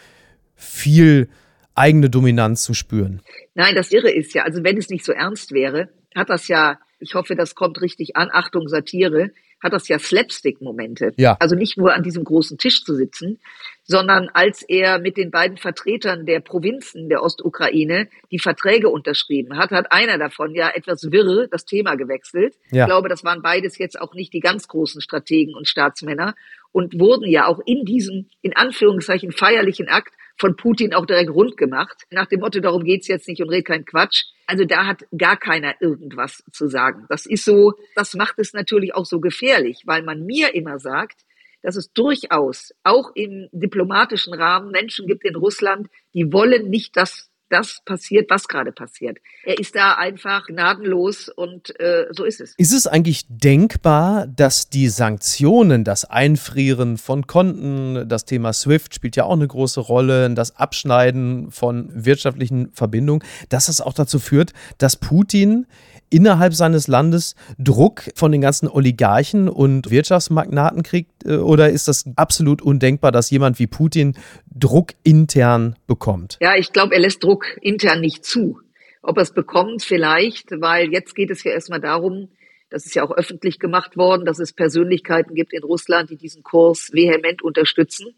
viel 0.55 1.29
eigene 1.75 2.11
Dominanz 2.11 2.65
zu 2.65 2.75
spüren. 2.75 3.21
Nein, 3.55 3.75
das 3.75 3.93
Irre 3.93 4.11
ist 4.11 4.35
ja, 4.35 4.43
also 4.43 4.65
wenn 4.65 4.79
es 4.79 4.89
nicht 4.89 5.05
so 5.05 5.13
ernst 5.13 5.53
wäre, 5.53 5.89
hat 6.15 6.31
das 6.31 6.49
ja, 6.49 6.79
ich 6.99 7.15
hoffe, 7.15 7.37
das 7.37 7.55
kommt 7.55 7.81
richtig 7.81 8.17
an, 8.17 8.31
Achtung, 8.33 8.69
Satire, 8.69 9.31
hat 9.63 9.73
das 9.73 9.89
ja 9.89 9.99
Slapstick-Momente. 9.99 11.13
Ja. 11.17 11.37
Also 11.41 11.57
nicht 11.57 11.77
nur 11.79 11.95
an 11.95 12.03
diesem 12.03 12.25
großen 12.25 12.59
Tisch 12.59 12.85
zu 12.85 12.95
sitzen, 12.95 13.39
sondern 13.85 14.29
als 14.33 14.63
er 14.63 14.99
mit 14.99 15.17
den 15.17 15.31
beiden 15.31 15.57
Vertretern 15.57 16.27
der 16.27 16.41
Provinzen 16.41 17.09
der 17.09 17.23
Ostukraine 17.23 18.09
die 18.31 18.39
Verträge 18.39 18.89
unterschrieben 18.89 19.57
hat, 19.57 19.71
hat 19.71 19.93
einer 19.93 20.19
davon 20.19 20.55
ja 20.55 20.71
etwas 20.75 21.11
wirre 21.11 21.49
das 21.49 21.65
Thema 21.65 21.95
gewechselt. 21.95 22.55
Ja. 22.71 22.83
Ich 22.83 22.87
glaube, 22.87 23.09
das 23.09 23.25
waren 23.25 23.43
beides 23.43 23.79
jetzt 23.79 24.01
auch 24.01 24.15
nicht 24.15 24.33
die 24.33 24.41
ganz 24.41 24.69
großen 24.69 25.01
Strategen 25.01 25.55
und 25.55 25.69
Staatsmänner 25.69 26.35
und 26.73 26.99
wurden 26.99 27.29
ja 27.29 27.47
auch 27.47 27.61
in 27.65 27.85
diesem, 27.85 28.29
in 28.43 28.57
Anführungszeichen, 28.57 29.33
feierlichen 29.33 29.89
Akt 29.89 30.13
von 30.39 30.57
Putin 30.57 30.95
auch 30.95 31.07
direkt 31.07 31.31
rund 31.31 31.57
gemacht. 31.57 32.05
Nach 32.11 32.27
dem 32.27 32.41
Motto, 32.41 32.61
darum 32.61 32.85
geht's 32.85 33.09
jetzt 33.09 33.29
nicht 33.29 33.41
und 33.43 33.49
red 33.49 33.65
kein 33.65 33.85
Quatsch. 33.85 34.25
Also 34.47 34.65
da 34.65 34.87
hat 34.87 35.05
gar 35.17 35.37
keiner 35.37 35.75
irgendwas 35.81 36.43
zu 36.53 36.69
sagen. 36.69 37.07
Das 37.09 37.27
ist 37.27 37.45
so, 37.45 37.75
das 37.95 38.15
macht 38.15 38.39
es 38.39 38.53
natürlich 38.53 38.95
auch 38.95 39.07
so 39.07 39.21
gefährlich, 39.21 39.83
weil 39.87 40.03
man 40.03 40.25
mir 40.25 40.55
immer 40.55 40.79
sagt, 40.79 41.23
dass 41.63 41.77
es 41.77 41.93
durchaus 41.93 42.73
auch 42.85 43.11
im 43.15 43.49
diplomatischen 43.53 44.35
Rahmen 44.35 44.71
Menschen 44.71 45.07
gibt 45.07 45.25
in 45.25 45.35
Russland, 45.35 45.89
die 46.15 46.33
wollen 46.33 46.69
nicht, 46.69 46.97
dass 46.97 47.31
das 47.49 47.81
passiert, 47.85 48.31
was 48.31 48.49
gerade 48.49 48.73
passiert. 48.73 49.19
Er 49.45 49.59
ist 49.59 49.75
da 49.75 49.95
einfach 49.95 50.47
gnadenlos 50.47 51.29
und 51.29 51.79
äh, 51.81 52.07
so 52.11 52.25
ist 52.25 52.41
es. 52.41 52.55
Ist 52.57 52.73
es 52.73 52.87
eigentlich 52.87 53.27
denkbar, 53.29 54.27
dass 54.27 54.69
die 54.69 54.89
Sanktionen, 54.89 55.85
das 55.85 56.05
Einfrieren 56.05 56.99
von 56.99 57.27
Konten, 57.27 58.09
das 58.09 58.25
Thema 58.25 58.53
SWIFT 58.53 58.95
spielt 58.95 59.17
ja 59.17 59.25
auch 59.25 59.35
eine 59.35 59.47
große 59.47 59.81
Rolle, 59.81 60.31
das 60.35 60.57
Abschneiden 60.57 61.51
von 61.51 61.91
wirtschaftlichen 61.93 62.73
Verbindungen, 62.73 63.23
dass 63.49 63.67
das 63.67 63.81
auch 63.81 63.95
dazu 63.95 64.19
führt, 64.19 64.53
dass 64.79 64.97
Putin 64.97 65.67
innerhalb 66.11 66.55
seines 66.55 66.89
Landes 66.89 67.35
Druck 67.59 68.05
von 68.15 68.33
den 68.33 68.41
ganzen 68.41 68.69
Oligarchen 68.69 69.49
und 69.49 69.91
Wirtschaftsmagnaten 69.91 70.83
kriegt? 70.83 71.25
Äh, 71.25 71.37
oder 71.37 71.71
ist 71.71 71.89
das 71.89 72.05
absolut 72.17 72.63
undenkbar, 72.63 73.13
dass 73.13 73.31
jemand 73.31 73.59
wie 73.59 73.67
Putin 73.67 74.17
Druck 74.55 74.93
intern 75.03 75.77
bekommt? 75.87 76.39
Ja, 76.41 76.55
ich 76.57 76.73
glaube, 76.73 76.95
er 76.95 77.01
lässt 77.01 77.23
Druck 77.23 77.59
intern 77.61 78.01
nicht 78.01 78.25
zu. 78.25 78.61
Ob 79.03 79.19
er 79.19 79.23
es 79.23 79.33
bekommt, 79.33 79.83
vielleicht, 79.83 80.51
weil 80.61 80.91
jetzt 80.91 81.15
geht 81.15 81.31
es 81.31 81.45
ja 81.45 81.53
erstmal 81.53 81.81
darum, 81.81 82.29
das 82.71 82.87
ist 82.87 82.95
ja 82.97 83.05
auch 83.05 83.13
öffentlich 83.13 83.61
gemacht 83.61 83.97
worden, 83.97 84.25
dass 84.25 84.41
es 84.41 84.53
Persönlichkeiten 84.53 85.35
gibt 85.35 85.53
in 85.53 85.63
Russland, 85.63 86.11
die 86.11 86.17
diesen 86.17 86.43
Kurs 86.43 86.91
vehement 86.93 87.43
unterstützen. 87.43 88.15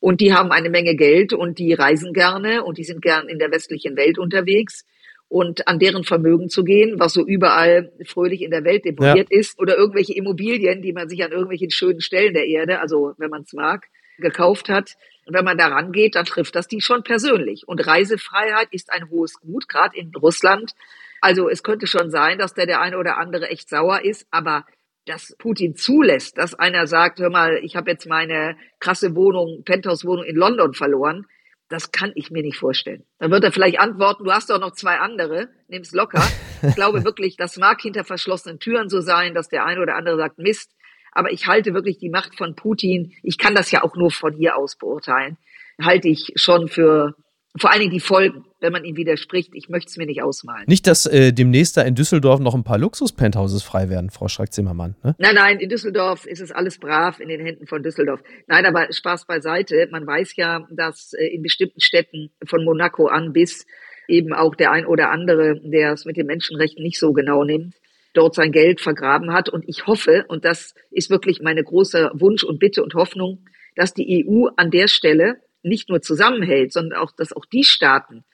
Und 0.00 0.20
die 0.20 0.32
haben 0.32 0.52
eine 0.52 0.70
Menge 0.70 0.94
Geld 0.94 1.32
und 1.32 1.58
die 1.58 1.72
reisen 1.72 2.12
gerne 2.12 2.62
und 2.62 2.78
die 2.78 2.84
sind 2.84 3.02
gern 3.02 3.28
in 3.28 3.40
der 3.40 3.50
westlichen 3.50 3.96
Welt 3.96 4.18
unterwegs. 4.18 4.84
Und 5.28 5.68
an 5.68 5.78
deren 5.78 6.04
Vermögen 6.04 6.48
zu 6.48 6.64
gehen, 6.64 6.98
was 6.98 7.12
so 7.12 7.26
überall 7.26 7.92
fröhlich 8.06 8.42
in 8.42 8.50
der 8.50 8.64
Welt 8.64 8.84
deponiert 8.84 9.28
ja. 9.30 9.38
ist, 9.38 9.58
oder 9.60 9.76
irgendwelche 9.76 10.14
Immobilien, 10.14 10.80
die 10.80 10.92
man 10.92 11.08
sich 11.08 11.22
an 11.22 11.32
irgendwelchen 11.32 11.70
schönen 11.70 12.00
Stellen 12.00 12.34
der 12.34 12.46
Erde, 12.46 12.80
also 12.80 13.12
wenn 13.18 13.30
man 13.30 13.42
es 13.42 13.52
mag, 13.52 13.86
gekauft 14.18 14.68
hat. 14.68 14.96
Und 15.26 15.34
wenn 15.34 15.44
man 15.44 15.58
da 15.58 15.68
rangeht, 15.68 16.14
dann 16.14 16.24
trifft 16.24 16.56
das 16.56 16.66
die 16.66 16.80
schon 16.80 17.02
persönlich. 17.02 17.68
Und 17.68 17.86
Reisefreiheit 17.86 18.68
ist 18.70 18.90
ein 18.90 19.10
hohes 19.10 19.38
Gut, 19.40 19.68
gerade 19.68 19.96
in 19.96 20.10
Russland. 20.14 20.72
Also 21.20 21.50
es 21.50 21.62
könnte 21.62 21.86
schon 21.86 22.10
sein, 22.10 22.38
dass 22.38 22.54
der 22.54 22.66
der 22.66 22.80
eine 22.80 22.96
oder 22.96 23.18
andere 23.18 23.50
echt 23.50 23.68
sauer 23.68 24.04
ist, 24.04 24.26
aber 24.30 24.64
dass 25.04 25.34
Putin 25.38 25.74
zulässt, 25.74 26.38
dass 26.38 26.54
einer 26.54 26.86
sagt, 26.86 27.18
hör 27.18 27.30
mal, 27.30 27.60
ich 27.62 27.76
habe 27.76 27.90
jetzt 27.90 28.06
meine 28.06 28.56
krasse 28.78 29.14
Wohnung, 29.14 29.62
Penthouse-Wohnung 29.64 30.24
in 30.24 30.36
London 30.36 30.74
verloren, 30.74 31.26
das 31.68 31.92
kann 31.92 32.12
ich 32.14 32.30
mir 32.30 32.42
nicht 32.42 32.56
vorstellen. 32.56 33.04
Dann 33.18 33.30
wird 33.30 33.44
er 33.44 33.52
vielleicht 33.52 33.78
antworten, 33.78 34.24
du 34.24 34.32
hast 34.32 34.50
doch 34.50 34.58
noch 34.58 34.72
zwei 34.72 34.98
andere, 34.98 35.48
nimm's 35.68 35.92
locker. 35.92 36.22
Ich 36.62 36.74
glaube 36.74 37.04
wirklich, 37.04 37.36
das 37.36 37.56
mag 37.56 37.80
hinter 37.80 38.04
verschlossenen 38.04 38.58
Türen 38.58 38.88
so 38.88 39.00
sein, 39.00 39.34
dass 39.34 39.48
der 39.48 39.64
eine 39.64 39.80
oder 39.80 39.94
andere 39.94 40.16
sagt, 40.16 40.38
Mist, 40.38 40.72
aber 41.12 41.30
ich 41.30 41.46
halte 41.46 41.74
wirklich 41.74 41.98
die 41.98 42.10
Macht 42.10 42.36
von 42.36 42.54
Putin, 42.54 43.12
ich 43.22 43.38
kann 43.38 43.54
das 43.54 43.70
ja 43.70 43.82
auch 43.82 43.96
nur 43.96 44.10
von 44.10 44.32
hier 44.32 44.56
aus 44.56 44.76
beurteilen, 44.76 45.36
halte 45.80 46.08
ich 46.08 46.32
schon 46.36 46.68
für 46.68 47.14
vor 47.58 47.70
allen 47.70 47.80
Dingen 47.80 47.92
die 47.92 48.00
Folgen, 48.00 48.44
wenn 48.60 48.72
man 48.72 48.84
ihm 48.84 48.96
widerspricht. 48.96 49.50
Ich 49.54 49.68
möchte 49.68 49.88
es 49.88 49.96
mir 49.96 50.06
nicht 50.06 50.22
ausmalen. 50.22 50.64
Nicht, 50.66 50.86
dass 50.86 51.06
äh, 51.06 51.32
demnächst 51.32 51.76
da 51.76 51.82
in 51.82 51.94
Düsseldorf 51.94 52.40
noch 52.40 52.54
ein 52.54 52.64
paar 52.64 52.78
Luxus-Penthouses 52.78 53.62
frei 53.62 53.88
werden, 53.88 54.10
Frau 54.10 54.28
Strack-Zimmermann. 54.28 54.96
Ne? 55.02 55.14
Nein, 55.18 55.34
nein, 55.34 55.58
in 55.60 55.68
Düsseldorf 55.68 56.26
ist 56.26 56.40
es 56.40 56.52
alles 56.52 56.78
brav 56.78 57.20
in 57.20 57.28
den 57.28 57.40
Händen 57.40 57.66
von 57.66 57.82
Düsseldorf. 57.82 58.20
Nein, 58.46 58.66
aber 58.66 58.92
Spaß 58.92 59.26
beiseite. 59.26 59.88
Man 59.90 60.06
weiß 60.06 60.36
ja, 60.36 60.66
dass 60.70 61.12
äh, 61.12 61.26
in 61.26 61.42
bestimmten 61.42 61.80
Städten 61.80 62.30
von 62.46 62.64
Monaco 62.64 63.06
an 63.06 63.32
bis 63.32 63.66
eben 64.08 64.32
auch 64.32 64.54
der 64.54 64.72
ein 64.72 64.86
oder 64.86 65.10
andere, 65.10 65.60
der 65.62 65.92
es 65.92 66.04
mit 66.04 66.16
den 66.16 66.26
Menschenrechten 66.26 66.82
nicht 66.82 66.98
so 66.98 67.12
genau 67.12 67.44
nimmt, 67.44 67.74
dort 68.14 68.34
sein 68.34 68.52
Geld 68.52 68.80
vergraben 68.80 69.32
hat. 69.32 69.48
Und 69.48 69.64
ich 69.68 69.86
hoffe, 69.86 70.24
und 70.28 70.44
das 70.44 70.74
ist 70.90 71.10
wirklich 71.10 71.40
meine 71.42 71.62
große 71.62 72.10
Wunsch 72.14 72.42
und 72.42 72.58
Bitte 72.58 72.82
und 72.82 72.94
Hoffnung, 72.94 73.44
dass 73.76 73.94
die 73.94 74.26
EU 74.26 74.48
an 74.56 74.70
der 74.70 74.88
Stelle 74.88 75.36
nicht 75.62 75.88
nur 75.88 76.00
zusammenhält, 76.00 76.72
sondern 76.72 76.98
auch, 76.98 77.12
dass 77.12 77.32
auch 77.32 77.44
die 77.44 77.64
Staaten, 77.64 78.24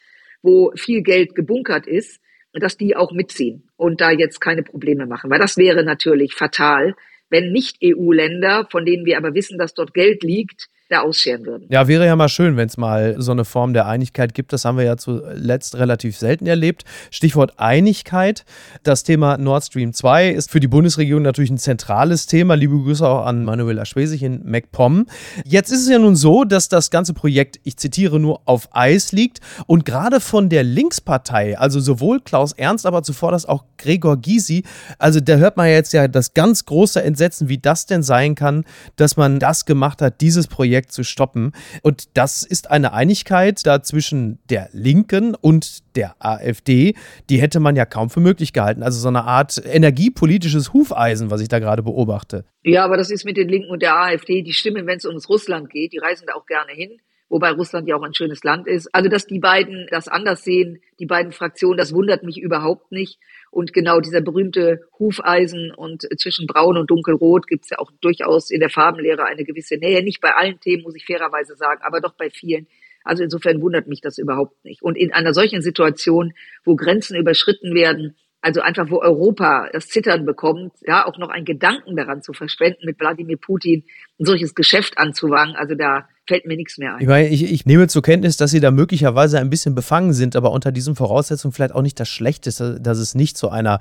wo 0.43 0.73
viel 0.77 1.03
Geld 1.03 1.35
gebunkert 1.35 1.87
ist, 1.87 2.21
dass 2.53 2.77
die 2.77 2.97
auch 2.97 3.13
mitziehen 3.13 3.69
und 3.77 4.01
da 4.01 4.11
jetzt 4.11 4.41
keine 4.41 4.63
Probleme 4.63 5.07
machen. 5.07 5.31
Weil 5.31 5.41
das 5.41 5.57
wäre 5.57 5.85
natürlich 5.85 6.35
fatal, 6.35 6.95
wenn 7.31 7.51
nicht 7.51 7.79
EU-Länder, 7.83 8.69
von 8.71 8.85
denen 8.85 9.05
wir 9.07 9.17
aber 9.17 9.35
wissen, 9.35 9.59
dass 9.59 9.75
dort 9.75 9.95
Geld 9.95 10.23
liegt, 10.23 10.69
da 10.91 11.01
ausscheren 11.01 11.47
würden. 11.47 11.67
Ja, 11.71 11.89
wäre 11.89 12.05
ja 12.05 12.15
mal 12.15 12.29
schön, 12.29 12.59
wenn 12.59 12.69
es 12.69 12.77
mal 12.77 13.15
so 13.19 13.33
eine 13.33 13.47
Form 13.47 13.73
der 13.73 13.87
Einigkeit 13.87 14.35
gibt. 14.35 14.53
Das 14.53 14.67
haben 14.67 14.77
wir 14.77 14.85
ja 14.85 14.99
zuletzt 14.99 15.77
relativ 15.77 16.19
selten 16.19 16.47
erlebt. 16.47 16.85
Stichwort 17.11 17.55
Einigkeit. 17.57 18.45
Das 18.83 19.03
Thema 19.03 19.39
Nord 19.39 19.65
Stream 19.65 19.95
2 19.95 20.29
ist 20.29 20.51
für 20.51 20.61
die 20.61 20.69
Bundesregierung 20.69 21.23
natürlich 21.23 21.51
ein 21.51 21.59
zentrales 21.59 22.27
Thema. 22.27 22.55
Liebe 22.55 22.77
Grüße 22.77 23.09
auch 23.09 23.25
an 23.25 23.45
Manuela 23.45 23.87
Schwesig 23.87 24.23
in 24.23 24.43
MacPom. 24.45 25.07
Jetzt 25.47 25.73
ist 25.73 25.83
es 25.83 25.89
ja 25.89 25.99
nun 25.99 26.17
so, 26.17 26.45
dass 26.45 26.69
das 26.69 26.91
ganze 26.91 27.15
Projekt, 27.15 27.61
ich 27.65 27.79
zitiere 27.79 28.21
nur, 28.21 28.43
auf 28.45 28.69
Eis 28.73 29.13
liegt 29.13 29.41
und 29.67 29.87
gerade 29.87 30.21
von 30.21 30.51
der 30.51 30.65
Linkspartei, 30.65 31.59
also 31.59 31.81
sowohl 31.81 32.21
Klaus 32.21 32.53
Ernst, 32.53 32.85
aber 32.85 33.03
zuvor 33.03 33.33
das 33.33 33.47
auch 33.47 33.65
Gregor 33.79 34.19
Gysi, 34.19 34.65
also 34.99 35.21
da 35.21 35.37
hört 35.37 35.57
man 35.57 35.69
jetzt 35.69 35.95
ja 35.95 36.09
das 36.09 36.35
ganz 36.35 36.67
große 36.67 37.03
Entsetzen, 37.03 37.49
wie 37.49 37.59
das 37.59 37.87
denn 37.87 38.03
sein 38.03 38.35
kann, 38.35 38.65
dass 38.97 39.17
man 39.17 39.39
das 39.39 39.65
gemacht 39.65 40.03
hat, 40.03 40.21
dieses 40.21 40.47
Projekt 40.47 40.74
Projekt 40.75 40.91
zu 40.91 41.05
stoppen. 41.05 41.53
Und 41.83 42.17
das 42.17 42.43
ist 42.43 42.69
eine 42.69 42.93
Einigkeit 42.93 43.65
da 43.65 43.83
zwischen 43.83 44.41
der 44.51 44.71
Linken 44.73 45.37
und 45.37 45.95
der 45.95 46.17
AfD, 46.19 46.95
die 47.31 47.41
hätte 47.41 47.61
man 47.61 47.77
ja 47.77 47.85
kaum 47.85 48.11
für 48.11 48.19
möglich 48.19 48.53
gehalten. 48.53 48.83
Also 48.83 48.99
so 48.99 49.07
eine 49.07 49.23
Art 49.23 49.63
energiepolitisches 49.65 50.73
Hufeisen, 50.73 51.31
was 51.31 51.41
ich 51.41 51.49
da 51.49 51.61
gerade 51.61 51.85
beobachte. 51.85 52.45
Ja, 52.65 52.85
aber 52.85 52.97
das 52.97 53.11
ist 53.13 53.25
mit 53.25 53.37
den 53.37 53.49
Linken 53.49 53.71
und 53.71 53.83
der 53.83 53.95
AfD, 53.97 54.43
die 54.43 54.53
stimmen, 54.53 54.85
wenn 54.89 54.97
es 54.97 55.05
ums 55.05 55.29
Russland 55.29 55.71
geht, 55.71 55.93
die 55.93 55.99
reisen 55.99 56.27
da 56.27 56.35
auch 56.35 56.47
gerne 56.47 56.73
hin 56.73 56.99
wobei 57.31 57.51
Russland 57.51 57.89
ja 57.89 57.97
auch 57.97 58.03
ein 58.03 58.15
schönes 58.15 58.45
Land 58.45 58.69
ist. 58.69 58.95
Also, 58.95 59.09
dass 59.09 59.27
die 59.27 59.41
beiden 59.41 59.89
das 59.91 60.07
anders 60.07 60.45
sehen, 60.45 60.81
die 61.01 61.07
beiden 61.07 61.33
Fraktionen, 61.33 61.77
das 61.77 61.93
wundert 61.93 62.23
mich 62.23 62.39
überhaupt 62.39 62.93
nicht. 62.93 63.19
Und 63.55 63.73
genau 63.73 64.01
dieser 64.01 64.21
berühmte 64.21 64.81
Hufeisen 64.99 65.73
und 65.73 66.09
zwischen 66.21 66.49
Braun 66.49 66.77
und 66.77 66.91
Dunkelrot 66.91 67.47
gibt 67.47 67.65
es 67.65 67.71
ja 67.71 67.79
auch 67.79 67.93
durchaus 68.01 68.51
in 68.51 68.59
der 68.59 68.69
Farbenlehre 68.69 69.25
eine 69.25 69.45
gewisse 69.45 69.77
Nähe. 69.77 70.03
Nicht 70.03 70.21
bei 70.21 70.35
allen 70.35 70.59
Themen, 70.59 70.83
muss 70.83 70.97
ich 70.97 71.07
fairerweise 71.07 71.55
sagen, 71.55 71.81
aber 71.85 72.01
doch 72.01 72.15
bei 72.15 72.31
vielen. 72.31 72.67
Also 73.05 73.23
insofern 73.23 73.63
wundert 73.63 73.87
mich 73.87 74.01
das 74.01 74.19
überhaupt 74.19 74.65
nicht. 74.65 74.83
Und 74.83 74.97
in 74.97 75.13
einer 75.13 75.33
solchen 75.33 75.63
Situation, 75.63 76.33
wo 76.65 76.75
Grenzen 76.75 77.17
überschritten 77.17 77.75
werden, 77.75 78.17
also 78.41 78.61
einfach, 78.61 78.91
wo 78.91 79.01
Europa 79.01 79.69
das 79.73 79.87
Zittern 79.87 80.27
bekommt, 80.27 80.73
ja, 80.85 81.07
auch 81.07 81.17
noch 81.17 81.29
einen 81.29 81.45
Gedanken 81.45 81.95
daran 81.95 82.23
zu 82.23 82.33
verschwenden, 82.33 82.85
mit 82.85 82.99
Wladimir 82.99 83.37
Putin 83.37 83.85
ein 84.19 84.25
solches 84.25 84.57
Geschäft 84.57 84.99
anzuwagen. 84.99 85.55
Also 85.55 85.77
da 85.77 86.09
fällt 86.27 86.47
mir 86.47 86.57
nichts 86.57 86.79
mehr 86.79 86.95
ein. 86.95 87.03
Ich, 87.03 87.07
meine, 87.07 87.29
ich, 87.29 87.53
ich, 87.53 87.67
nehme 87.67 87.87
zur 87.87 88.03
Kenntnis, 88.03 88.37
dass 88.37 88.51
Sie 88.51 88.61
da 88.61 88.71
möglicherweise 88.71 89.39
ein 89.39 89.51
bisschen 89.51 89.75
befangen 89.75 90.13
sind, 90.13 90.37
aber 90.37 90.53
unter 90.53 90.73
diesen 90.73 90.95
Voraussetzungen 90.95 91.53
vielleicht 91.53 91.75
auch 91.75 91.83
nicht 91.83 92.01
das 92.01 92.09
Schlechteste, 92.09 92.81
dass 92.81 92.99
es 92.99 93.15
nicht 93.15 93.37
zu 93.37 93.51
einer 93.51 93.81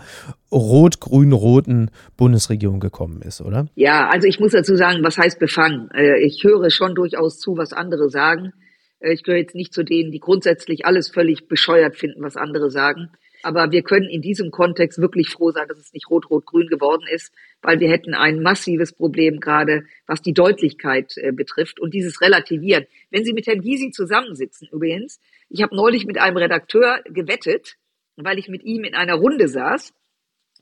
rot-grün-roten 0.51 1.89
Bundesregierung 2.17 2.79
gekommen 2.79 3.21
ist, 3.21 3.41
oder? 3.41 3.67
Ja, 3.75 4.09
also 4.09 4.27
ich 4.27 4.39
muss 4.39 4.51
dazu 4.51 4.75
sagen, 4.75 5.03
was 5.03 5.17
heißt 5.17 5.39
befangen? 5.39 5.89
Äh, 5.93 6.19
ich 6.19 6.43
höre 6.43 6.69
schon 6.69 6.95
durchaus 6.95 7.39
zu, 7.39 7.57
was 7.57 7.73
andere 7.73 8.09
sagen. 8.09 8.53
Äh, 8.99 9.13
ich 9.13 9.23
gehöre 9.23 9.39
jetzt 9.39 9.55
nicht 9.55 9.73
zu 9.73 9.83
denen, 9.83 10.11
die 10.11 10.19
grundsätzlich 10.19 10.85
alles 10.85 11.09
völlig 11.09 11.47
bescheuert 11.47 11.95
finden, 11.95 12.21
was 12.21 12.35
andere 12.35 12.69
sagen. 12.69 13.09
Aber 13.43 13.71
wir 13.71 13.83
können 13.83 14.09
in 14.09 14.21
diesem 14.21 14.51
Kontext 14.51 14.99
wirklich 14.99 15.29
froh 15.29 15.51
sein, 15.51 15.67
dass 15.67 15.77
es 15.77 15.93
nicht 15.93 16.09
rot-rot-grün 16.09 16.67
geworden 16.67 17.05
ist, 17.11 17.33
weil 17.61 17.79
wir 17.79 17.89
hätten 17.89 18.13
ein 18.13 18.41
massives 18.41 18.93
Problem 18.93 19.39
gerade, 19.39 19.83
was 20.07 20.21
die 20.21 20.33
Deutlichkeit 20.33 21.17
äh, 21.17 21.31
betrifft 21.31 21.79
und 21.79 21.93
dieses 21.93 22.21
Relativieren. 22.21 22.85
Wenn 23.11 23.25
Sie 23.25 23.33
mit 23.33 23.45
Herrn 23.45 23.61
Gysi 23.61 23.91
zusammensitzen 23.91 24.69
übrigens, 24.71 25.19
ich 25.49 25.61
habe 25.61 25.75
neulich 25.75 26.05
mit 26.05 26.17
einem 26.17 26.37
Redakteur 26.37 27.01
gewettet, 27.05 27.75
weil 28.15 28.39
ich 28.39 28.47
mit 28.47 28.63
ihm 28.63 28.85
in 28.85 28.95
einer 28.95 29.15
Runde 29.15 29.47
saß 29.47 29.93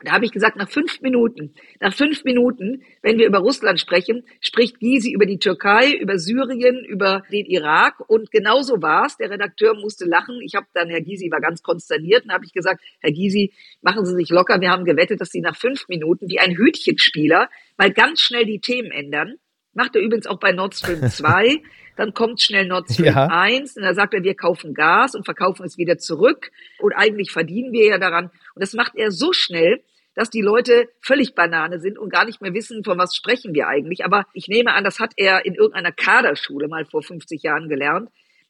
da 0.03 0.13
habe 0.13 0.25
ich 0.25 0.31
gesagt, 0.31 0.57
nach 0.57 0.69
fünf 0.69 1.01
Minuten, 1.01 1.53
nach 1.79 1.93
fünf 1.93 2.23
Minuten, 2.23 2.83
wenn 3.01 3.17
wir 3.17 3.27
über 3.27 3.39
Russland 3.39 3.79
sprechen, 3.79 4.23
spricht 4.39 4.79
Gysi 4.79 5.11
über 5.11 5.25
die 5.25 5.37
Türkei, 5.37 5.93
über 5.93 6.17
Syrien, 6.17 6.83
über 6.85 7.23
den 7.31 7.45
Irak. 7.45 7.99
Und 8.07 8.31
genauso 8.31 8.81
war 8.81 9.05
es. 9.05 9.17
Der 9.17 9.29
Redakteur 9.29 9.75
musste 9.75 10.05
lachen. 10.05 10.39
Ich 10.41 10.55
habe 10.55 10.67
dann, 10.73 10.89
Herr 10.89 11.01
Gysi 11.01 11.29
war 11.31 11.41
ganz 11.41 11.61
konsterniert, 11.61 12.25
und 12.25 12.31
habe 12.31 12.45
ich 12.45 12.53
gesagt, 12.53 12.81
Herr 12.99 13.11
Gysi, 13.11 13.53
machen 13.81 14.05
Sie 14.05 14.15
sich 14.15 14.29
locker. 14.29 14.59
Wir 14.59 14.71
haben 14.71 14.85
gewettet, 14.85 15.21
dass 15.21 15.29
Sie 15.29 15.41
nach 15.41 15.55
fünf 15.55 15.87
Minuten 15.87 16.27
wie 16.29 16.39
ein 16.39 16.57
Hütchenspieler 16.57 17.49
mal 17.77 17.91
ganz 17.91 18.21
schnell 18.21 18.45
die 18.45 18.59
Themen 18.59 18.91
ändern. 18.91 19.35
Macht 19.73 19.95
er 19.95 20.01
übrigens 20.01 20.27
auch 20.27 20.39
bei 20.39 20.51
Nord 20.51 20.75
Stream 20.75 21.01
2. 21.09 21.61
dann 21.95 22.13
kommt 22.13 22.41
schnell 22.41 22.65
Nord 22.65 22.91
Stream 22.91 23.13
ja. 23.13 23.27
1 23.27 23.77
und 23.77 23.83
dann 23.83 23.95
sagt 23.95 24.13
er, 24.13 24.23
wir 24.23 24.35
kaufen 24.35 24.73
Gas 24.73 25.15
und 25.15 25.25
verkaufen 25.25 25.65
es 25.65 25.77
wieder 25.77 25.97
zurück 25.97 26.51
und 26.79 26.93
eigentlich 26.93 27.31
verdienen 27.31 27.71
wir 27.71 27.85
ja 27.85 27.97
daran. 27.97 28.31
Und 28.55 28.61
das 28.63 28.73
macht 28.73 28.95
er 28.95 29.11
so 29.11 29.33
schnell, 29.33 29.83
dass 30.15 30.29
die 30.29 30.41
Leute 30.41 30.89
völlig 31.01 31.35
Banane 31.35 31.79
sind 31.79 31.97
und 31.97 32.11
gar 32.11 32.25
nicht 32.25 32.41
mehr 32.41 32.53
wissen, 32.53 32.83
von 32.83 32.97
was 32.97 33.15
sprechen 33.15 33.53
wir 33.53 33.67
eigentlich. 33.67 34.03
Aber 34.05 34.25
ich 34.33 34.47
nehme 34.47 34.73
an, 34.73 34.83
das 34.83 34.99
hat 34.99 35.13
er 35.17 35.45
in 35.45 35.55
irgendeiner 35.55 35.91
Kaderschule 35.91 36.67
mal 36.67 36.85
vor 36.85 37.01
50 37.01 37.41
Jahren 37.43 37.69
gelernt. 37.69 38.09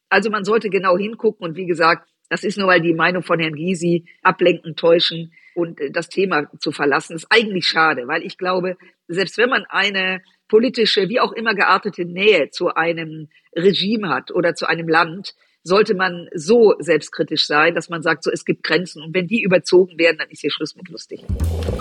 Also 0.09 0.29
man 0.29 0.43
sollte 0.43 0.69
genau 0.69 0.97
hingucken 0.97 1.45
und 1.45 1.55
wie 1.55 1.65
gesagt, 1.65 2.07
das 2.29 2.43
ist 2.43 2.57
nur 2.57 2.67
weil 2.67 2.81
die 2.81 2.93
Meinung 2.93 3.23
von 3.23 3.39
Herrn 3.39 3.55
Gysi 3.55 4.05
ablenken, 4.21 4.75
täuschen 4.75 5.33
und 5.53 5.79
äh, 5.81 5.91
das 5.91 6.07
Thema 6.07 6.49
zu 6.59 6.71
verlassen, 6.71 7.15
ist 7.15 7.27
eigentlich 7.29 7.67
schade, 7.67 8.07
weil 8.07 8.23
ich 8.23 8.37
glaube, 8.37 8.77
selbst 9.07 9.37
wenn 9.37 9.49
man 9.49 9.65
eine 9.67 10.21
politische, 10.47 11.09
wie 11.09 11.19
auch 11.19 11.33
immer 11.33 11.53
geartete 11.53 12.05
Nähe 12.05 12.49
zu 12.49 12.73
einem 12.73 13.29
Regime 13.55 14.09
hat 14.09 14.31
oder 14.31 14.55
zu 14.55 14.65
einem 14.65 14.87
Land, 14.87 15.33
sollte 15.63 15.93
man 15.93 16.27
so 16.33 16.73
selbstkritisch 16.79 17.45
sein, 17.45 17.75
dass 17.75 17.89
man 17.89 18.01
sagt, 18.01 18.23
so 18.23 18.31
es 18.31 18.45
gibt 18.45 18.63
Grenzen 18.63 19.03
und 19.03 19.13
wenn 19.13 19.27
die 19.27 19.43
überzogen 19.43 19.97
werden, 19.97 20.17
dann 20.17 20.29
ist 20.29 20.41
hier 20.41 20.51
Schluss 20.51 20.75
mit 20.75 20.89
lustig. 20.89 21.23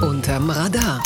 Unterm 0.00 0.50
Radar 0.50 1.02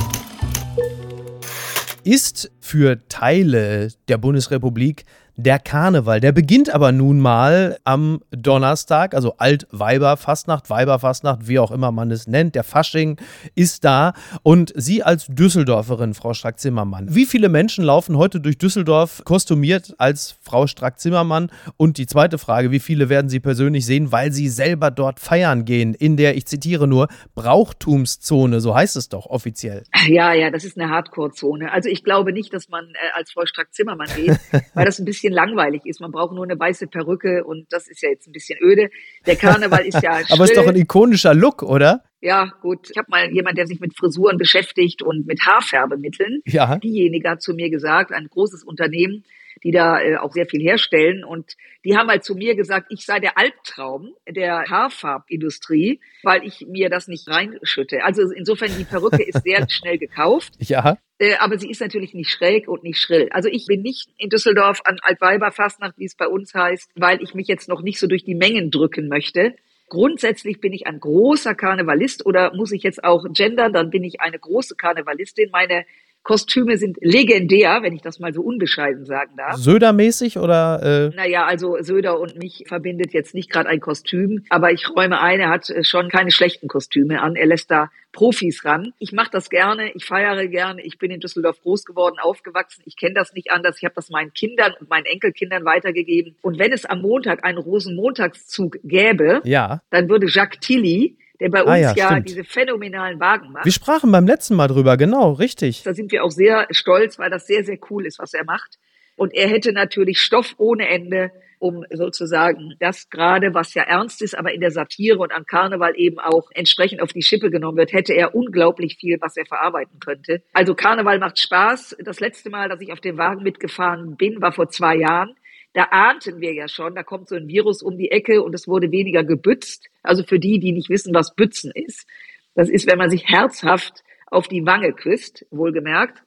ist 2.05 2.53
für 2.61 3.07
Teile 3.09 3.89
der 4.09 4.19
Bundesrepublik 4.19 5.05
der 5.37 5.59
Karneval. 5.59 6.21
Der 6.21 6.33
beginnt 6.33 6.73
aber 6.73 6.93
nun 6.93 7.19
mal 7.19 7.79
am 7.85 8.21
Donnerstag, 8.31 9.15
also 9.15 9.37
Altweiberfastnacht, 9.39 10.71
Weiberfastnacht, 10.71 11.49
wie 11.49 11.59
auch 11.59 11.71
immer 11.71 11.91
man 11.91 12.11
es 12.11 12.27
nennt. 12.27 12.55
Der 12.55 12.65
Fasching 12.65 13.19
ist 13.55 13.85
da. 13.85 14.13
Und 14.43 14.73
Sie 14.77 15.03
als 15.03 15.27
Düsseldorferin, 15.27 16.15
Frau 16.15 16.35
Strack-Zimmermann, 16.35 17.15
wie 17.15 17.27
viele 17.27 17.49
Menschen 17.49 17.85
laufen 17.85 18.17
heute 18.17 18.41
durch 18.41 18.59
Düsseldorf 18.59 19.23
kostümiert 19.25 19.95
als 19.99 20.37
Frau 20.41 20.67
Strack-Zimmermann? 20.67 21.51
Und 21.77 21.99
die 21.99 22.07
zweite 22.07 22.39
Frage, 22.39 22.71
wie 22.71 22.81
viele 22.81 23.09
werden 23.09 23.29
Sie 23.29 23.41
persönlich 23.41 23.87
sehen, 23.87 24.13
weil 24.13 24.33
Sie 24.33 24.49
selber 24.49 24.91
dort 24.91 25.19
feiern 25.21 25.65
gehen, 25.65 25.95
in 25.95 26.17
der, 26.17 26.37
ich 26.37 26.47
zitiere 26.47 26.87
nur, 26.87 27.09
Brauchtumszone, 27.35 28.61
so 28.61 28.75
heißt 28.75 28.97
es 28.97 29.09
doch 29.09 29.27
offiziell. 29.27 29.85
Ja, 30.07 30.33
ja, 30.33 30.51
das 30.51 30.65
ist 30.65 30.79
eine 30.79 30.91
Hardcore-Zone. 30.91 31.73
Also 31.73 31.89
ich 31.89 32.05
glaube 32.05 32.33
nicht, 32.33 32.53
dass 32.53 32.69
man 32.69 32.85
äh, 32.85 33.19
als 33.19 33.33
Frau 33.33 33.47
Strack-Zimmermann 33.47 34.09
geht, 34.15 34.39
weil 34.75 34.85
das 34.85 34.99
ein 34.99 35.05
bisschen 35.05 35.24
bisschen 35.25 35.35
langweilig 35.35 35.83
ist. 35.87 36.01
Man 36.01 36.13
braucht 36.13 36.35
nur 36.35 36.45
eine 36.45 36.59
weiße 36.59 36.87
Perücke 36.87 37.45
und 37.45 37.67
das 37.71 37.89
ist 37.89 38.03
ja 38.03 38.11
jetzt 38.11 38.27
ein 38.27 38.33
bisschen 38.33 38.59
öde. 38.63 38.91
Der 39.27 39.37
Karneval 39.37 39.87
ist 39.87 40.03
ja 40.03 40.21
Aber 40.31 40.45
ist 40.45 40.57
doch 40.57 40.67
ein 40.67 40.77
ikonischer 40.77 41.35
Look, 41.35 41.63
oder? 41.63 42.03
Ja, 42.21 42.53
gut. 42.63 42.91
Ich 42.91 42.97
habe 42.97 43.09
mal 43.11 43.31
jemand, 43.33 43.59
der 43.59 43.67
sich 43.67 43.81
mit 43.81 43.97
Frisuren 43.97 44.39
beschäftigt 44.39 45.03
und 45.03 45.27
mit 45.27 45.41
Haarfärbemitteln. 45.47 46.41
Ja. 46.47 46.77
Diejenige 46.79 47.31
hat 47.31 47.43
zu 47.43 47.55
mir 47.55 47.71
gesagt, 47.71 48.13
ein 48.13 48.29
großes 48.29 48.65
Unternehmen, 48.65 49.25
die 49.63 49.71
da 49.71 50.01
äh, 50.01 50.17
auch 50.17 50.33
sehr 50.33 50.47
viel 50.47 50.61
herstellen. 50.61 51.25
Und 51.25 51.57
die 51.85 51.97
haben 51.97 52.09
halt 52.09 52.25
zu 52.25 52.35
mir 52.35 52.55
gesagt, 52.55 52.87
ich 52.91 53.05
sei 53.05 53.21
der 53.21 53.39
Albtraum 53.39 54.15
der 54.29 54.65
Haarfarbindustrie, 54.69 56.01
weil 56.23 56.45
ich 56.45 56.67
mir 56.69 56.91
das 56.91 57.09
nicht 57.09 57.29
reinschütte. 57.29 58.05
Also 58.05 58.23
insofern, 58.31 58.71
die 58.77 58.85
Perücke 58.85 59.23
ist 59.23 59.43
sehr 59.45 59.67
schnell 59.69 59.99
gekauft. 59.99 60.55
Ja. 60.61 60.99
Äh, 61.19 61.37
aber 61.39 61.59
sie 61.59 61.71
ist 61.71 61.81
natürlich 61.81 62.15
nicht 62.15 62.31
schräg 62.31 62.69
und 62.69 62.83
nicht 62.83 62.99
schrill. 62.99 63.29
Also 63.31 63.49
ich 63.49 63.67
bin 63.67 63.83
nicht 63.83 64.09
in 64.19 64.31
Düsseldorf 64.31 64.81
an 64.85 64.99
Altweiberfastnacht, 65.03 65.99
wie 65.99 66.07
es 66.07 66.17
bei 66.17 66.27
uns 66.27 66.55
heißt, 66.55 66.91
weil 66.97 67.23
ich 67.23 67.35
mich 67.35 67.47
jetzt 67.47 67.69
noch 67.69 67.83
nicht 67.83 67.99
so 67.99 68.07
durch 68.07 68.25
die 68.25 68.35
Mengen 68.35 68.71
drücken 68.71 69.09
möchte. 69.09 69.55
Grundsätzlich 69.89 70.61
bin 70.61 70.73
ich 70.73 70.87
ein 70.87 70.99
großer 70.99 71.55
Karnevalist 71.55 72.25
oder 72.27 72.55
muss 72.55 72.73
ich 72.73 72.83
jetzt 72.83 73.05
auch 73.05 73.25
gendern, 73.33 73.73
dann 73.73 73.91
bin 73.91 74.03
ich 74.03 74.21
eine 74.21 74.39
große 74.39 74.77
Karnevalistin. 74.77 75.51
Meine 75.53 75.85
Kostüme 76.25 76.79
sind 76.79 76.97
legendär, 77.03 77.81
wenn 77.83 77.95
ich 77.95 78.01
das 78.01 78.19
mal 78.19 78.33
so 78.33 78.41
unbescheiden 78.41 79.05
sagen 79.05 79.37
darf. 79.37 79.57
Söder-mäßig 79.57 80.39
oder? 80.39 81.11
Äh? 81.13 81.15
Naja, 81.15 81.45
also 81.45 81.77
Söder 81.81 82.19
und 82.19 82.39
mich 82.39 82.65
verbindet 82.67 83.13
jetzt 83.13 83.35
nicht 83.35 83.51
gerade 83.51 83.69
ein 83.69 83.79
Kostüm, 83.79 84.43
aber 84.49 84.73
ich 84.73 84.89
räume 84.89 85.21
ein, 85.21 85.39
er 85.41 85.51
hat 85.51 85.69
äh, 85.69 85.85
schon 85.85 86.09
keine 86.09 86.31
schlechten 86.31 86.67
Kostüme 86.67 87.21
an. 87.21 87.37
Er 87.37 87.47
lässt 87.47 87.71
da 87.71 87.91
Profis 88.13 88.65
ran. 88.65 88.95
Ich 88.99 89.13
mache 89.13 89.31
das 89.33 89.51
gerne, 89.51 89.93
ich 89.93 90.07
feiere 90.07 90.47
gerne. 90.47 90.81
Ich 90.83 90.99
bin 90.99 91.11
in 91.11 91.21
Düsseldorf 91.21 91.61
groß 91.61 91.85
geworden, 91.85 92.17
aufgewachsen. 92.19 92.83
Ich 92.87 92.97
kenne 92.97 93.15
das 93.15 93.35
nicht 93.35 93.51
anders. 93.51 93.77
Ich 93.79 93.85
habe 93.85 93.95
das 93.95 94.09
meinen 94.09 94.33
Kindern 94.33 94.73
und 94.81 94.89
meinen 94.89 95.05
Enkelkindern 95.05 95.67
weitergegeben. 95.67 96.37
Und 96.41 96.59
wenn 96.59 96.73
es 96.73 96.87
am 96.87 97.03
Montag 97.03 97.45
einen 97.45 97.59
Rosenmontagszug 97.59 98.79
gäbe, 98.83 99.43
ja. 99.45 99.83
dann 99.91 100.09
würde 100.09 100.27
Jacques 100.29 100.61
Tilly 100.61 101.19
der 101.41 101.49
bei 101.49 101.63
uns 101.63 101.71
ah 101.71 101.77
ja, 101.77 101.95
ja 101.95 102.21
diese 102.21 102.45
phänomenalen 102.45 103.19
Wagen 103.21 103.53
macht. 103.53 103.65
Wir 103.65 103.73
sprachen 103.73 104.13
beim 104.13 104.27
letzten 104.27 104.55
Mal 104.55 104.69
drüber, 104.69 104.97
genau, 104.97 105.33
richtig. 105.33 105.83
Da 105.83 105.95
sind 105.95 106.13
wir 106.13 106.25
auch 106.25 106.31
sehr 106.31 106.67
stolz, 106.71 107.19
weil 107.19 107.31
das 107.31 107.47
sehr, 107.47 107.65
sehr 107.65 107.79
cool 107.91 108.07
ist, 108.07 108.19
was 108.19 108.35
er 108.35 108.45
macht. 108.45 108.79
Und 109.17 109.33
er 109.35 109.49
hätte 109.49 109.73
natürlich 109.73 110.21
Stoff 110.21 110.55
ohne 110.59 110.89
Ende, 110.89 111.31
um 111.59 111.85
sozusagen 111.91 112.75
das 112.79 113.09
gerade, 113.09 113.55
was 113.55 113.75
ja 113.75 113.85
ernst 113.85 114.23
ist, 114.23 114.37
aber 114.37 114.53
in 114.53 114.61
der 114.61 114.71
Satire 114.71 115.19
und 115.19 115.33
am 115.33 115.47
Karneval 115.47 115.95
eben 115.97 116.19
auch 116.19 116.51
entsprechend 116.53 117.01
auf 117.01 117.13
die 117.13 117.23
Schippe 117.23 117.51
genommen 117.51 117.79
wird, 117.79 117.93
hätte 117.93 118.13
er 118.13 118.35
unglaublich 118.35 118.97
viel, 118.97 119.19
was 119.21 119.37
er 119.37 119.47
verarbeiten 119.47 119.99
könnte. 119.99 120.43
Also 120.53 120.75
Karneval 120.75 121.19
macht 121.19 121.39
Spaß. 121.39 121.97
Das 122.01 122.21
letzte 122.21 122.51
Mal, 122.51 122.69
dass 122.69 122.81
ich 122.81 122.93
auf 122.93 123.01
dem 123.01 123.17
Wagen 123.17 123.43
mitgefahren 123.43 124.17
bin, 124.17 124.43
war 124.43 124.53
vor 124.53 124.69
zwei 124.69 124.97
Jahren. 124.97 125.35
Da 125.75 125.89
ahnten 125.91 126.41
wir 126.41 126.55
ja 126.55 126.69
schon, 126.69 126.95
da 126.95 127.03
kommt 127.03 127.29
so 127.29 127.35
ein 127.35 127.49
Virus 127.49 127.83
um 127.83 127.99
die 127.99 128.13
Ecke 128.13 128.43
und 128.43 128.55
es 128.55 128.69
wurde 128.69 128.93
weniger 128.93 129.25
gebützt. 129.25 129.89
Also 130.03 130.23
für 130.23 130.39
die, 130.39 130.61
die 130.61 130.73
nicht 130.73 130.89
wissen, 130.89 131.13
was 131.13 131.35
Bützen 131.35 131.73
ist. 131.75 132.07
Das 132.55 132.69
ist, 132.69 132.89
wenn 132.89 132.99
man 132.99 133.11
sich 133.11 133.29
herzhaft 133.29 134.05
auf 134.29 134.47
die 134.47 134.65
Wange 134.65 134.93
küsst, 134.93 135.45
wohlgemerkt. 135.51 136.23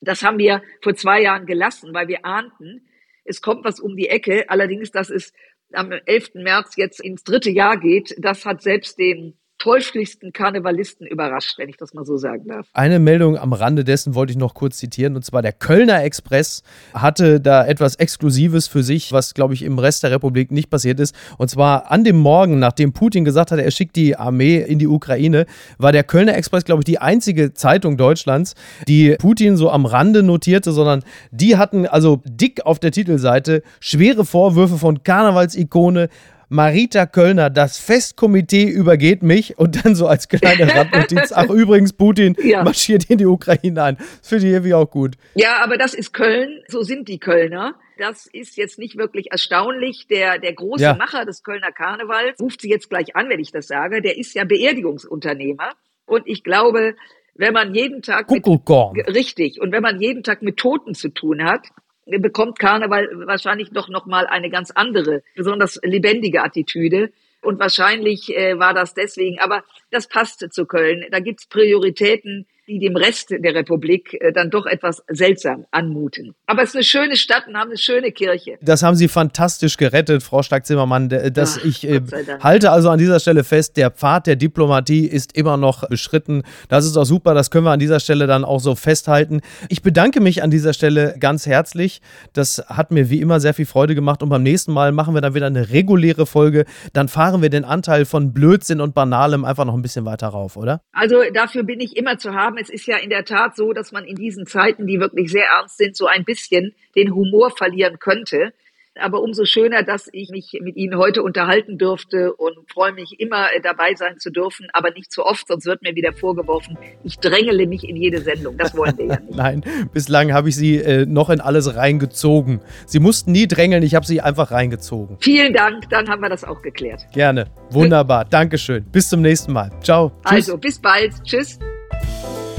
Das 0.00 0.22
haben 0.22 0.38
wir 0.38 0.62
vor 0.82 0.94
zwei 0.94 1.22
Jahren 1.22 1.46
gelassen, 1.46 1.94
weil 1.94 2.08
wir 2.08 2.24
ahnten, 2.24 2.86
es 3.24 3.40
kommt 3.40 3.64
was 3.64 3.80
um 3.80 3.96
die 3.96 4.08
Ecke. 4.08 4.48
Allerdings, 4.50 4.90
dass 4.90 5.08
es 5.08 5.32
am 5.72 5.90
11. 5.90 6.34
März 6.34 6.76
jetzt 6.76 7.00
ins 7.00 7.24
dritte 7.24 7.50
Jahr 7.50 7.78
geht, 7.78 8.14
das 8.18 8.44
hat 8.44 8.62
selbst 8.62 8.98
den 8.98 9.38
teuflischsten 9.58 10.32
Karnevalisten 10.32 11.06
überrascht, 11.06 11.58
wenn 11.58 11.68
ich 11.68 11.76
das 11.76 11.92
mal 11.92 12.04
so 12.04 12.16
sagen 12.16 12.46
darf. 12.46 12.68
Eine 12.72 12.98
Meldung 12.98 13.36
am 13.36 13.52
Rande 13.52 13.84
dessen 13.84 14.14
wollte 14.14 14.30
ich 14.30 14.36
noch 14.38 14.54
kurz 14.54 14.78
zitieren, 14.78 15.16
und 15.16 15.24
zwar 15.24 15.42
der 15.42 15.52
Kölner 15.52 16.02
Express 16.04 16.62
hatte 16.94 17.40
da 17.40 17.66
etwas 17.66 17.96
Exklusives 17.96 18.68
für 18.68 18.82
sich, 18.82 19.12
was, 19.12 19.34
glaube 19.34 19.54
ich, 19.54 19.62
im 19.62 19.78
Rest 19.78 20.04
der 20.04 20.12
Republik 20.12 20.52
nicht 20.52 20.70
passiert 20.70 21.00
ist. 21.00 21.14
Und 21.38 21.50
zwar 21.50 21.90
an 21.90 22.04
dem 22.04 22.16
Morgen, 22.16 22.58
nachdem 22.58 22.92
Putin 22.92 23.24
gesagt 23.24 23.50
hat, 23.50 23.58
er 23.58 23.70
schickt 23.70 23.96
die 23.96 24.16
Armee 24.16 24.58
in 24.58 24.78
die 24.78 24.86
Ukraine, 24.86 25.46
war 25.76 25.92
der 25.92 26.04
Kölner 26.04 26.36
Express, 26.36 26.64
glaube 26.64 26.82
ich, 26.82 26.86
die 26.86 27.00
einzige 27.00 27.52
Zeitung 27.52 27.96
Deutschlands, 27.96 28.54
die 28.86 29.16
Putin 29.18 29.56
so 29.56 29.70
am 29.70 29.86
Rande 29.86 30.22
notierte, 30.22 30.70
sondern 30.70 31.02
die 31.32 31.56
hatten 31.56 31.86
also 31.86 32.22
dick 32.24 32.64
auf 32.64 32.78
der 32.78 32.92
Titelseite 32.92 33.62
schwere 33.80 34.24
Vorwürfe 34.24 34.78
von 34.78 35.02
Karnevalsikone 35.02 36.08
Marita 36.50 37.04
Kölner, 37.04 37.50
das 37.50 37.78
Festkomitee 37.78 38.64
übergeht 38.64 39.22
mich 39.22 39.58
und 39.58 39.84
dann 39.84 39.94
so 39.94 40.06
als 40.06 40.28
kleine 40.28 40.66
Randnotiz, 40.74 41.32
ach 41.32 41.50
übrigens, 41.50 41.92
Putin 41.92 42.36
ja. 42.42 42.64
marschiert 42.64 43.10
in 43.10 43.18
die 43.18 43.26
Ukraine 43.26 43.82
ein. 43.82 43.96
Das 43.96 44.28
finde 44.28 44.46
ich 44.46 44.52
irgendwie 44.52 44.74
auch 44.74 44.90
gut. 44.90 45.16
Ja, 45.34 45.62
aber 45.62 45.76
das 45.76 45.92
ist 45.92 46.14
Köln, 46.14 46.60
so 46.68 46.82
sind 46.82 47.08
die 47.08 47.18
Kölner. 47.18 47.74
Das 47.98 48.26
ist 48.32 48.56
jetzt 48.56 48.78
nicht 48.78 48.96
wirklich 48.96 49.30
erstaunlich. 49.30 50.06
Der, 50.08 50.38
der 50.38 50.54
große 50.54 50.84
ja. 50.84 50.94
Macher 50.94 51.26
des 51.26 51.42
Kölner 51.42 51.72
Karnevals 51.72 52.40
ruft 52.40 52.62
sie 52.62 52.70
jetzt 52.70 52.88
gleich 52.88 53.14
an, 53.16 53.28
wenn 53.28 53.40
ich 53.40 53.50
das 53.50 53.66
sage. 53.66 54.00
Der 54.00 54.16
ist 54.16 54.34
ja 54.34 54.44
Beerdigungsunternehmer. 54.44 55.72
Und 56.06 56.22
ich 56.26 56.44
glaube, 56.44 56.94
wenn 57.34 57.52
man 57.52 57.74
jeden 57.74 58.00
Tag 58.02 58.30
mit, 58.30 58.46
richtig 58.46 59.60
und 59.60 59.72
wenn 59.72 59.82
man 59.82 60.00
jeden 60.00 60.22
Tag 60.22 60.42
mit 60.42 60.56
Toten 60.56 60.94
zu 60.94 61.08
tun 61.08 61.44
hat, 61.44 61.68
bekommt 62.08 62.58
Karneval 62.58 63.08
wahrscheinlich 63.26 63.70
doch 63.70 63.88
noch 63.88 64.06
mal 64.06 64.26
eine 64.26 64.50
ganz 64.50 64.70
andere, 64.70 65.22
besonders 65.34 65.78
lebendige 65.82 66.42
Attitüde. 66.42 67.12
Und 67.40 67.60
wahrscheinlich 67.60 68.34
äh, 68.36 68.58
war 68.58 68.74
das 68.74 68.94
deswegen, 68.94 69.38
aber 69.38 69.62
das 69.90 70.08
passte 70.08 70.50
zu 70.50 70.66
Köln. 70.66 71.06
Da 71.10 71.20
gibt's 71.20 71.46
Prioritäten, 71.46 72.46
die 72.68 72.78
dem 72.78 72.96
Rest 72.96 73.30
der 73.30 73.54
Republik 73.54 74.14
äh, 74.20 74.32
dann 74.32 74.50
doch 74.50 74.66
etwas 74.66 75.02
seltsam 75.08 75.64
anmuten. 75.70 76.34
Aber 76.46 76.62
es 76.62 76.70
ist 76.70 76.76
eine 76.76 76.84
schöne 76.84 77.16
Stadt 77.16 77.48
und 77.48 77.56
haben 77.56 77.70
eine 77.70 77.78
schöne 77.78 78.12
Kirche. 78.12 78.58
Das 78.60 78.82
haben 78.82 78.94
Sie 78.94 79.08
fantastisch 79.08 79.76
gerettet, 79.76 80.22
Frau 80.22 80.42
Stark-Zimmermann. 80.42 81.08
Dass 81.08 81.58
Ach, 81.58 81.64
ich 81.64 81.88
äh, 81.88 82.00
halte 82.40 82.70
also 82.70 82.90
an 82.90 82.98
dieser 82.98 83.20
Stelle 83.20 83.44
fest, 83.44 83.76
der 83.76 83.90
Pfad 83.90 84.26
der 84.26 84.36
Diplomatie 84.36 85.06
ist 85.06 85.36
immer 85.36 85.56
noch 85.56 85.88
beschritten. 85.88 86.42
Das 86.68 86.84
ist 86.84 86.96
auch 86.96 87.04
super, 87.04 87.34
das 87.34 87.50
können 87.50 87.64
wir 87.64 87.72
an 87.72 87.78
dieser 87.78 88.00
Stelle 88.00 88.26
dann 88.26 88.44
auch 88.44 88.60
so 88.60 88.74
festhalten. 88.74 89.40
Ich 89.68 89.82
bedanke 89.82 90.20
mich 90.20 90.42
an 90.42 90.50
dieser 90.50 90.74
Stelle 90.74 91.14
ganz 91.18 91.46
herzlich. 91.46 92.02
Das 92.34 92.62
hat 92.66 92.90
mir 92.90 93.08
wie 93.08 93.20
immer 93.20 93.40
sehr 93.40 93.54
viel 93.54 93.66
Freude 93.66 93.94
gemacht 93.94 94.22
und 94.22 94.28
beim 94.28 94.42
nächsten 94.42 94.72
Mal 94.72 94.92
machen 94.92 95.14
wir 95.14 95.22
dann 95.22 95.34
wieder 95.34 95.46
eine 95.46 95.70
reguläre 95.70 96.26
Folge. 96.26 96.66
Dann 96.92 97.08
fahren 97.08 97.40
wir 97.40 97.48
den 97.48 97.64
Anteil 97.64 98.04
von 98.04 98.34
Blödsinn 98.34 98.80
und 98.80 98.94
Banalem 98.94 99.44
einfach 99.44 99.64
noch 99.64 99.74
ein 99.74 99.82
bisschen 99.82 100.04
weiter 100.04 100.28
rauf, 100.28 100.56
oder? 100.56 100.82
Also 100.92 101.16
dafür 101.32 101.62
bin 101.62 101.80
ich 101.80 101.96
immer 101.96 102.18
zu 102.18 102.34
haben 102.34 102.57
es 102.60 102.70
ist 102.70 102.86
ja 102.86 102.96
in 102.96 103.10
der 103.10 103.24
Tat 103.24 103.56
so, 103.56 103.72
dass 103.72 103.92
man 103.92 104.04
in 104.04 104.16
diesen 104.16 104.46
Zeiten, 104.46 104.86
die 104.86 105.00
wirklich 105.00 105.30
sehr 105.30 105.46
ernst 105.46 105.78
sind, 105.78 105.96
so 105.96 106.06
ein 106.06 106.24
bisschen 106.24 106.74
den 106.96 107.14
Humor 107.14 107.50
verlieren 107.50 107.98
könnte. 107.98 108.52
Aber 109.00 109.22
umso 109.22 109.44
schöner, 109.44 109.82
dass 109.82 110.08
ich 110.12 110.30
mich 110.30 110.58
mit 110.60 110.76
Ihnen 110.76 110.98
heute 110.98 111.22
unterhalten 111.22 111.78
durfte 111.78 112.34
und 112.34 112.56
freue 112.70 112.92
mich 112.92 113.20
immer 113.20 113.46
dabei 113.62 113.94
sein 113.94 114.18
zu 114.18 114.30
dürfen, 114.30 114.66
aber 114.72 114.90
nicht 114.90 115.12
zu 115.12 115.24
oft, 115.24 115.46
sonst 115.46 115.66
wird 115.66 115.82
mir 115.82 115.94
wieder 115.94 116.12
vorgeworfen, 116.12 116.76
ich 117.04 117.18
drängele 117.18 117.66
mich 117.66 117.88
in 117.88 117.96
jede 117.96 118.20
Sendung. 118.20 118.56
Das 118.56 118.76
wollen 118.76 118.98
wir 118.98 119.06
ja 119.06 119.20
nicht. 119.20 119.36
Nein, 119.36 119.62
bislang 119.92 120.32
habe 120.32 120.48
ich 120.48 120.56
Sie 120.56 120.76
äh, 120.76 121.06
noch 121.06 121.30
in 121.30 121.40
alles 121.40 121.76
reingezogen. 121.76 122.60
Sie 122.86 122.98
mussten 122.98 123.32
nie 123.32 123.46
drängeln, 123.46 123.82
ich 123.82 123.94
habe 123.94 124.06
Sie 124.06 124.20
einfach 124.20 124.50
reingezogen. 124.50 125.16
Vielen 125.20 125.52
Dank, 125.52 125.88
dann 125.90 126.08
haben 126.08 126.20
wir 126.20 126.28
das 126.28 126.44
auch 126.44 126.62
geklärt. 126.62 127.06
Gerne. 127.12 127.46
Wunderbar. 127.70 128.24
Dankeschön. 128.24 128.84
Bis 128.90 129.08
zum 129.08 129.22
nächsten 129.22 129.52
Mal. 129.52 129.70
Ciao. 129.82 130.10
Tschüss. 130.24 130.48
Also, 130.48 130.58
bis 130.58 130.78
bald. 130.78 131.12
Tschüss. 131.24 131.58